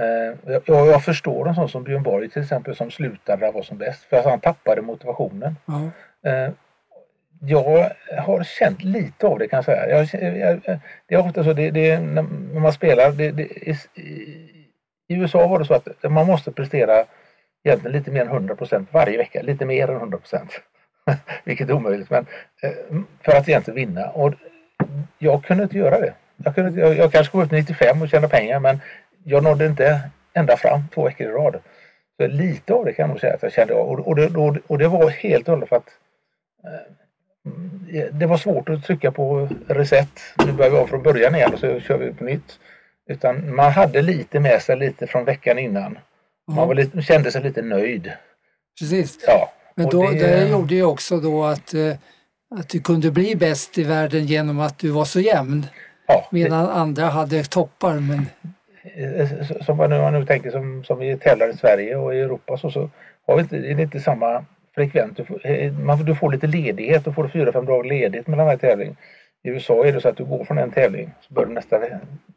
Eh, 0.00 0.52
Jag, 0.66 0.86
jag 0.86 1.04
förstår 1.04 1.48
en 1.48 1.54
sån 1.54 1.68
som 1.68 1.84
Björn 1.84 2.02
Borg 2.02 2.28
till 2.30 2.42
exempel 2.42 2.76
som 2.76 2.90
slutade 2.90 3.46
där 3.46 3.52
var 3.52 3.62
som 3.62 3.78
bäst 3.78 4.04
för 4.04 4.16
att 4.16 4.24
han 4.24 4.40
tappade 4.40 4.82
motivationen. 4.82 5.56
Eh, 6.32 6.50
jag 7.40 7.90
har 8.18 8.44
känt 8.44 8.82
lite 8.82 9.26
av 9.26 9.38
det 9.38 9.48
kan 9.48 9.56
jag 9.56 9.64
säga. 9.64 9.88
Jag, 9.88 10.08
jag, 10.38 10.80
det 11.06 11.14
är 11.14 11.26
ofta 11.26 11.44
så 11.44 11.52
det, 11.52 11.70
det, 11.70 12.00
när 12.00 12.60
man 12.60 12.72
spelar, 12.72 13.12
det, 13.12 13.30
det, 13.30 13.42
i, 13.42 13.76
i 15.08 15.14
USA 15.14 15.46
var 15.46 15.58
det 15.58 15.64
så 15.64 15.74
att 15.74 16.10
man 16.10 16.26
måste 16.26 16.52
prestera 16.52 17.04
egentligen 17.64 17.96
lite 17.96 18.10
mer 18.10 18.20
än 18.20 18.48
100% 18.48 18.86
varje 18.90 19.18
vecka, 19.18 19.42
lite 19.42 19.64
mer 19.64 19.90
än 19.90 19.96
100 19.96 20.18
Vilket 21.44 21.68
är 21.68 21.72
omöjligt 21.72 22.10
men 22.10 22.26
eh, 22.62 23.00
för 23.24 23.32
att 23.32 23.48
egentligen 23.48 23.76
vinna. 23.76 24.10
Och 24.10 24.34
jag 25.18 25.44
kunde 25.44 25.62
inte 25.62 25.78
göra 25.78 26.00
det. 26.00 26.14
Jag, 26.36 26.54
kunde, 26.54 26.80
jag, 26.80 26.96
jag 26.96 27.12
kanske 27.12 27.30
kom 27.30 27.40
upp 27.40 27.50
95 27.50 28.02
och 28.02 28.08
tjänade 28.08 28.28
pengar 28.28 28.60
men 28.60 28.80
jag 29.24 29.42
nådde 29.42 29.66
inte 29.66 30.00
ända 30.32 30.56
fram 30.56 30.80
två 30.94 31.04
veckor 31.04 31.26
i 31.26 31.30
rad. 31.30 31.60
Så 32.16 32.26
lite 32.26 32.74
av 32.74 32.84
det 32.84 32.92
kan 32.92 33.02
jag 33.02 33.08
nog 33.08 33.20
säga 33.20 33.34
att 33.34 33.42
jag 33.42 33.52
kände 33.52 33.74
av. 33.74 33.88
Och, 33.88 34.08
och, 34.08 34.16
det, 34.16 34.26
och, 34.26 34.56
och 34.66 34.78
det 34.78 34.88
var 34.88 35.10
helt 35.10 35.48
och 35.48 35.54
hållet 35.54 35.68
för 35.68 35.76
att 35.76 35.88
eh, 36.64 36.92
det 38.12 38.26
var 38.26 38.36
svårt 38.36 38.68
att 38.68 38.84
trycka 38.84 39.12
på 39.12 39.48
reset. 39.66 40.08
Nu 40.46 40.52
börjar 40.52 40.70
vi 40.70 40.78
om 40.78 40.88
från 40.88 41.02
början 41.02 41.34
igen 41.34 41.52
och 41.52 41.58
så 41.58 41.80
kör 41.80 41.98
vi 41.98 42.12
på 42.12 42.24
nytt. 42.24 42.58
Utan 43.10 43.54
man 43.54 43.72
hade 43.72 44.02
lite 44.02 44.40
med 44.40 44.62
sig 44.62 44.76
lite 44.76 45.06
från 45.06 45.24
veckan 45.24 45.58
innan. 45.58 45.98
Man 46.48 46.68
var 46.68 46.74
lite, 46.74 47.02
kände 47.02 47.30
sig 47.32 47.42
lite 47.42 47.62
nöjd. 47.62 48.12
precis. 48.80 49.18
Ja. 49.26 49.52
Men 49.74 49.88
då, 49.88 50.10
det- 50.10 50.18
det... 50.18 50.48
gjorde 50.48 50.74
ju 50.74 50.84
också 50.84 51.20
då 51.20 51.44
att, 51.44 51.74
eh, 51.74 51.94
att 52.58 52.68
du 52.68 52.80
kunde 52.80 53.10
bli 53.10 53.36
bäst 53.36 53.78
i 53.78 53.84
världen 53.84 54.26
genom 54.26 54.60
att 54.60 54.78
du 54.78 54.90
var 54.90 55.04
så 55.04 55.20
jämn. 55.20 55.66
ja, 56.06 56.28
det- 56.30 56.36
Medan 56.38 56.68
andra 56.68 57.04
hade 57.06 57.44
toppar. 57.44 57.94
Men 57.94 58.26
Eh, 58.96 59.28
som 59.66 59.76
man 59.76 59.90
nu, 59.90 59.98
man 59.98 60.12
nu 60.12 60.26
tänker 60.26 60.50
som, 60.50 60.84
som 60.84 60.98
vi 60.98 61.16
tävlar 61.16 61.48
i 61.48 61.56
Sverige 61.56 61.96
och 61.96 62.14
i 62.14 62.20
Europa 62.20 62.56
så, 62.58 62.70
så 62.70 62.90
har 63.26 63.36
vi 63.36 63.42
inte, 63.42 63.56
är 63.56 63.74
det 63.74 63.82
inte 63.82 64.00
samma 64.00 64.44
frekvent. 64.78 65.16
Du 65.16 65.24
får, 65.24 65.46
eh, 65.46 65.72
man, 65.72 66.04
du 66.04 66.14
får 66.14 66.32
lite 66.32 66.46
ledighet, 66.46 67.04
du 67.04 67.12
får 67.12 67.28
fyra, 67.28 67.52
fem 67.52 67.66
dagar 67.66 67.84
ledigt 67.88 68.26
mellan 68.26 68.46
varje 68.46 68.58
tävling. 68.58 68.96
I 69.42 69.48
USA 69.48 69.84
är 69.86 69.92
det 69.92 70.00
så 70.00 70.08
att 70.08 70.16
du 70.16 70.24
går 70.24 70.44
från 70.44 70.58
en 70.58 70.70
tävling 70.70 71.10
så 71.20 71.34
börjar 71.34 71.50
nästa, 71.50 71.80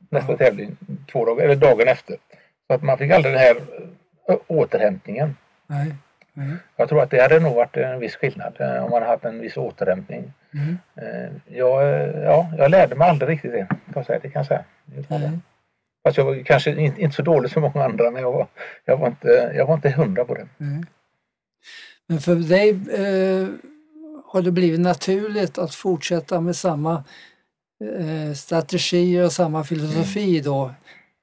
nästa 0.10 0.38
tävling 0.38 0.78
två 1.12 1.26
dagar, 1.26 1.44
eller 1.46 1.56
dagen 1.56 1.88
efter. 1.88 2.16
Så 2.68 2.74
att 2.74 2.84
man 2.84 2.98
fick 2.98 3.12
aldrig 3.12 3.34
den 3.34 3.42
här 3.42 3.56
ö, 4.30 4.36
återhämtningen. 4.48 5.36
nej. 5.68 5.96
nej. 6.34 6.56
Jag 6.76 6.90
tror 6.90 7.02
att 7.04 7.10
det 7.12 7.22
hade 7.22 7.40
nog 7.40 7.56
varit 7.56 7.78
en 7.78 8.00
viss 8.00 8.16
skillnad 8.16 8.54
eh, 8.60 8.84
om 8.84 8.90
man 8.92 9.02
hade 9.02 9.06
haft 9.06 9.26
en 9.26 9.40
viss 9.42 9.58
återhämtning. 9.58 10.34
Mm. 10.54 10.78
Eh, 10.96 11.32
Jag, 11.58 11.84
eh, 11.84 12.22
ja, 12.24 12.52
jag 12.58 12.72
lärde 12.72 12.96
mig 12.96 13.10
aldrig 13.10 13.30
riktigt 13.30 13.52
det. 13.52 13.68
Kan 13.68 13.78
jag 13.96 14.06
säga. 14.06 14.20
Det 14.24 14.30
kan 14.30 14.40
jag 14.40 14.48
säga. 14.48 14.64
Nej. 15.10 15.40
Fast 16.04 16.18
jag 16.18 16.26
var 16.26 16.44
kanske 16.44 16.70
inte, 16.72 17.02
inte 17.02 17.16
så 17.16 17.22
dålig 17.22 17.52
som 17.52 17.62
många 17.62 17.84
andra 17.86 18.12
men 18.12 18.22
jag 18.22 18.32
var, 18.32 18.48
jag 18.86 18.98
var, 18.98 19.08
inte, 19.08 19.52
jag 19.56 19.66
var 19.66 19.74
inte 19.74 19.90
hundra 19.90 20.26
på 20.26 20.34
det. 20.36 20.48
nej. 20.58 20.84
Men 22.12 22.20
för 22.20 22.36
dig 22.36 22.70
eh, 22.70 23.48
har 24.26 24.42
det 24.42 24.52
blivit 24.52 24.80
naturligt 24.80 25.58
att 25.58 25.76
fortsätta 25.76 26.42
med 26.42 26.56
samma 26.56 27.04
eh, 28.00 28.34
strategier 28.34 29.26
och 29.26 29.32
samma 29.32 29.64
filosofi 29.64 30.42
då 30.42 30.72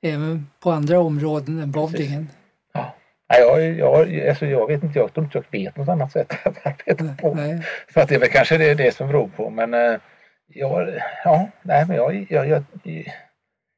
även 0.03 0.47
på 0.61 0.71
andra 0.71 1.01
områden 1.01 1.61
än 1.61 1.71
bowlingen? 1.71 2.29
Ja. 2.73 2.95
Nej, 3.31 3.41
jag, 3.41 3.79
jag, 3.79 4.29
alltså 4.29 4.47
jag 4.47 4.67
vet 4.67 4.83
inte, 4.83 4.99
jag 4.99 5.13
tror 5.13 5.25
inte 5.25 5.39
jag 5.39 5.61
vet 5.61 5.77
något 5.77 5.89
annat 5.89 6.13
sätt 6.13 6.33
att 6.45 6.67
arbeta 6.67 7.15
på. 7.21 7.35
Nej. 7.35 7.63
Så 7.95 8.01
att 8.01 8.09
det 8.09 8.15
är 8.15 8.19
väl 8.19 8.29
kanske 8.29 8.59
det, 8.59 8.75
det 8.75 8.95
som 8.95 9.09
beror 9.09 9.29
på. 9.29 9.51
Men 9.51 9.75
eh, 9.75 10.01
jag, 10.47 10.89
ja, 11.25 11.49
nej, 11.63 11.85
men 11.89 11.97
jag, 11.97 12.27
jag, 12.31 12.49
jag, 12.49 12.65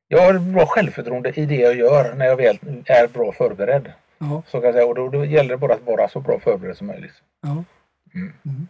jag 0.08 0.22
har 0.22 0.38
bra 0.38 0.66
självförtroende 0.66 1.32
i 1.34 1.46
det 1.46 1.60
jag 1.60 1.76
gör 1.76 2.14
när 2.14 2.26
jag 2.26 2.36
väl 2.36 2.58
är 2.86 3.08
bra 3.08 3.32
förberedd. 3.32 3.92
Ja, 4.20 4.42
Så 4.46 4.60
kan 4.60 4.72
säga. 4.72 4.86
Och 4.86 4.94
då, 4.94 5.08
då 5.08 5.24
gäller 5.24 5.50
det 5.50 5.56
bara 5.56 5.74
att 5.74 5.86
vara 5.86 6.08
så 6.08 6.20
bra 6.20 6.40
förberedd 6.40 6.76
som 6.76 6.86
möjligt. 6.86 7.14
ja. 7.42 7.64
Mm. 8.14 8.32
Mm. 8.44 8.68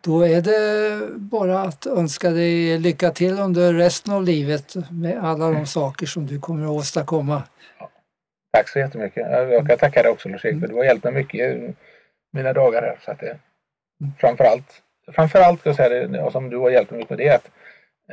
Då 0.00 0.22
är 0.26 0.42
det 0.42 1.00
bara 1.16 1.60
att 1.60 1.86
önska 1.86 2.30
dig 2.30 2.78
lycka 2.78 3.10
till 3.10 3.38
under 3.38 3.72
resten 3.72 4.14
av 4.14 4.22
livet 4.22 4.74
med 4.90 5.24
alla 5.24 5.50
de 5.50 5.66
saker 5.66 6.06
som 6.06 6.26
du 6.26 6.40
kommer 6.40 6.64
att 6.64 6.70
åstadkomma. 6.70 7.42
Tack 8.52 8.68
så 8.68 8.78
jättemycket. 8.78 9.26
Jag, 9.30 9.66
kan 9.66 9.78
tacka 9.78 10.02
dig 10.02 10.10
också 10.10 10.28
Lars-Erik 10.28 10.60
för 10.60 10.68
du 10.68 10.74
har 10.74 10.84
hjälpt 10.84 11.04
mig 11.04 11.12
mycket 11.12 11.40
i 11.40 11.74
mina 12.32 12.52
dagar 12.52 12.82
här. 12.82 12.98
Så 13.04 13.10
att 13.10 13.18
det, 13.18 13.38
framförallt, 14.18 14.82
framförallt 15.12 15.60
ska 15.60 15.68
jag 15.68 15.76
säga 15.76 16.06
det, 16.06 16.30
som 16.30 16.50
du 16.50 16.56
har 16.56 16.70
hjälpt 16.70 16.90
mig 16.90 17.06
med 17.08 17.18
det 17.18 17.28
är 17.28 17.36
att 17.36 17.50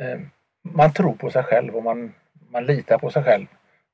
eh, 0.00 0.20
man 0.62 0.92
tror 0.92 1.14
på 1.14 1.30
sig 1.30 1.42
själv 1.42 1.76
och 1.76 1.82
man, 1.82 2.12
man 2.50 2.66
litar 2.66 2.98
på 2.98 3.10
sig 3.10 3.22
själv. 3.22 3.46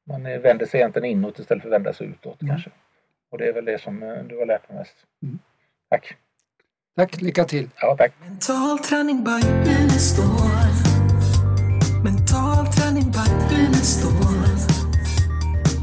Man 0.09 0.23
vänder 0.23 0.67
sig 0.67 0.81
egentligen 0.81 1.11
inåt 1.11 1.39
istället 1.39 1.63
för 1.63 1.69
att 1.69 1.73
vända 1.75 1.93
sig 1.93 2.07
utåt 2.07 2.43
Mm. 2.43 2.55
kanske. 2.55 2.71
Och 3.31 3.39
det 3.39 3.49
är 3.49 3.53
väl 3.53 3.65
det 3.65 3.81
som 3.83 4.03
eh, 4.03 4.23
du 4.25 4.39
har 4.39 4.47
lärt 4.47 4.69
mig 4.69 4.79
mest. 4.79 4.95
Mm. 5.23 5.39
Tack. 5.91 6.17
Tack, 6.97 7.21
lycka 7.21 7.45
till! 7.45 7.71
Ja, 7.81 7.97
tack. 7.99 8.13
Mental 8.21 8.79
träning 8.79 9.25
by 9.25 9.41
Unestål. 9.81 10.25
Mental 12.05 12.67
träning 12.67 13.11
by 13.11 13.55
Unestål. 13.57 14.49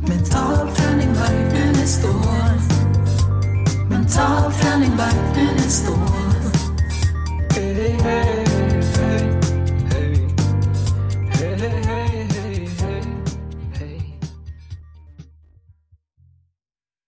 Mental 0.09 0.75
träning 0.75 1.13
by 1.13 1.57
Unestål. 1.61 2.59
Mental 3.89 4.51
träning 4.53 4.91
by 4.97 5.41
Unestål. 5.41 6.24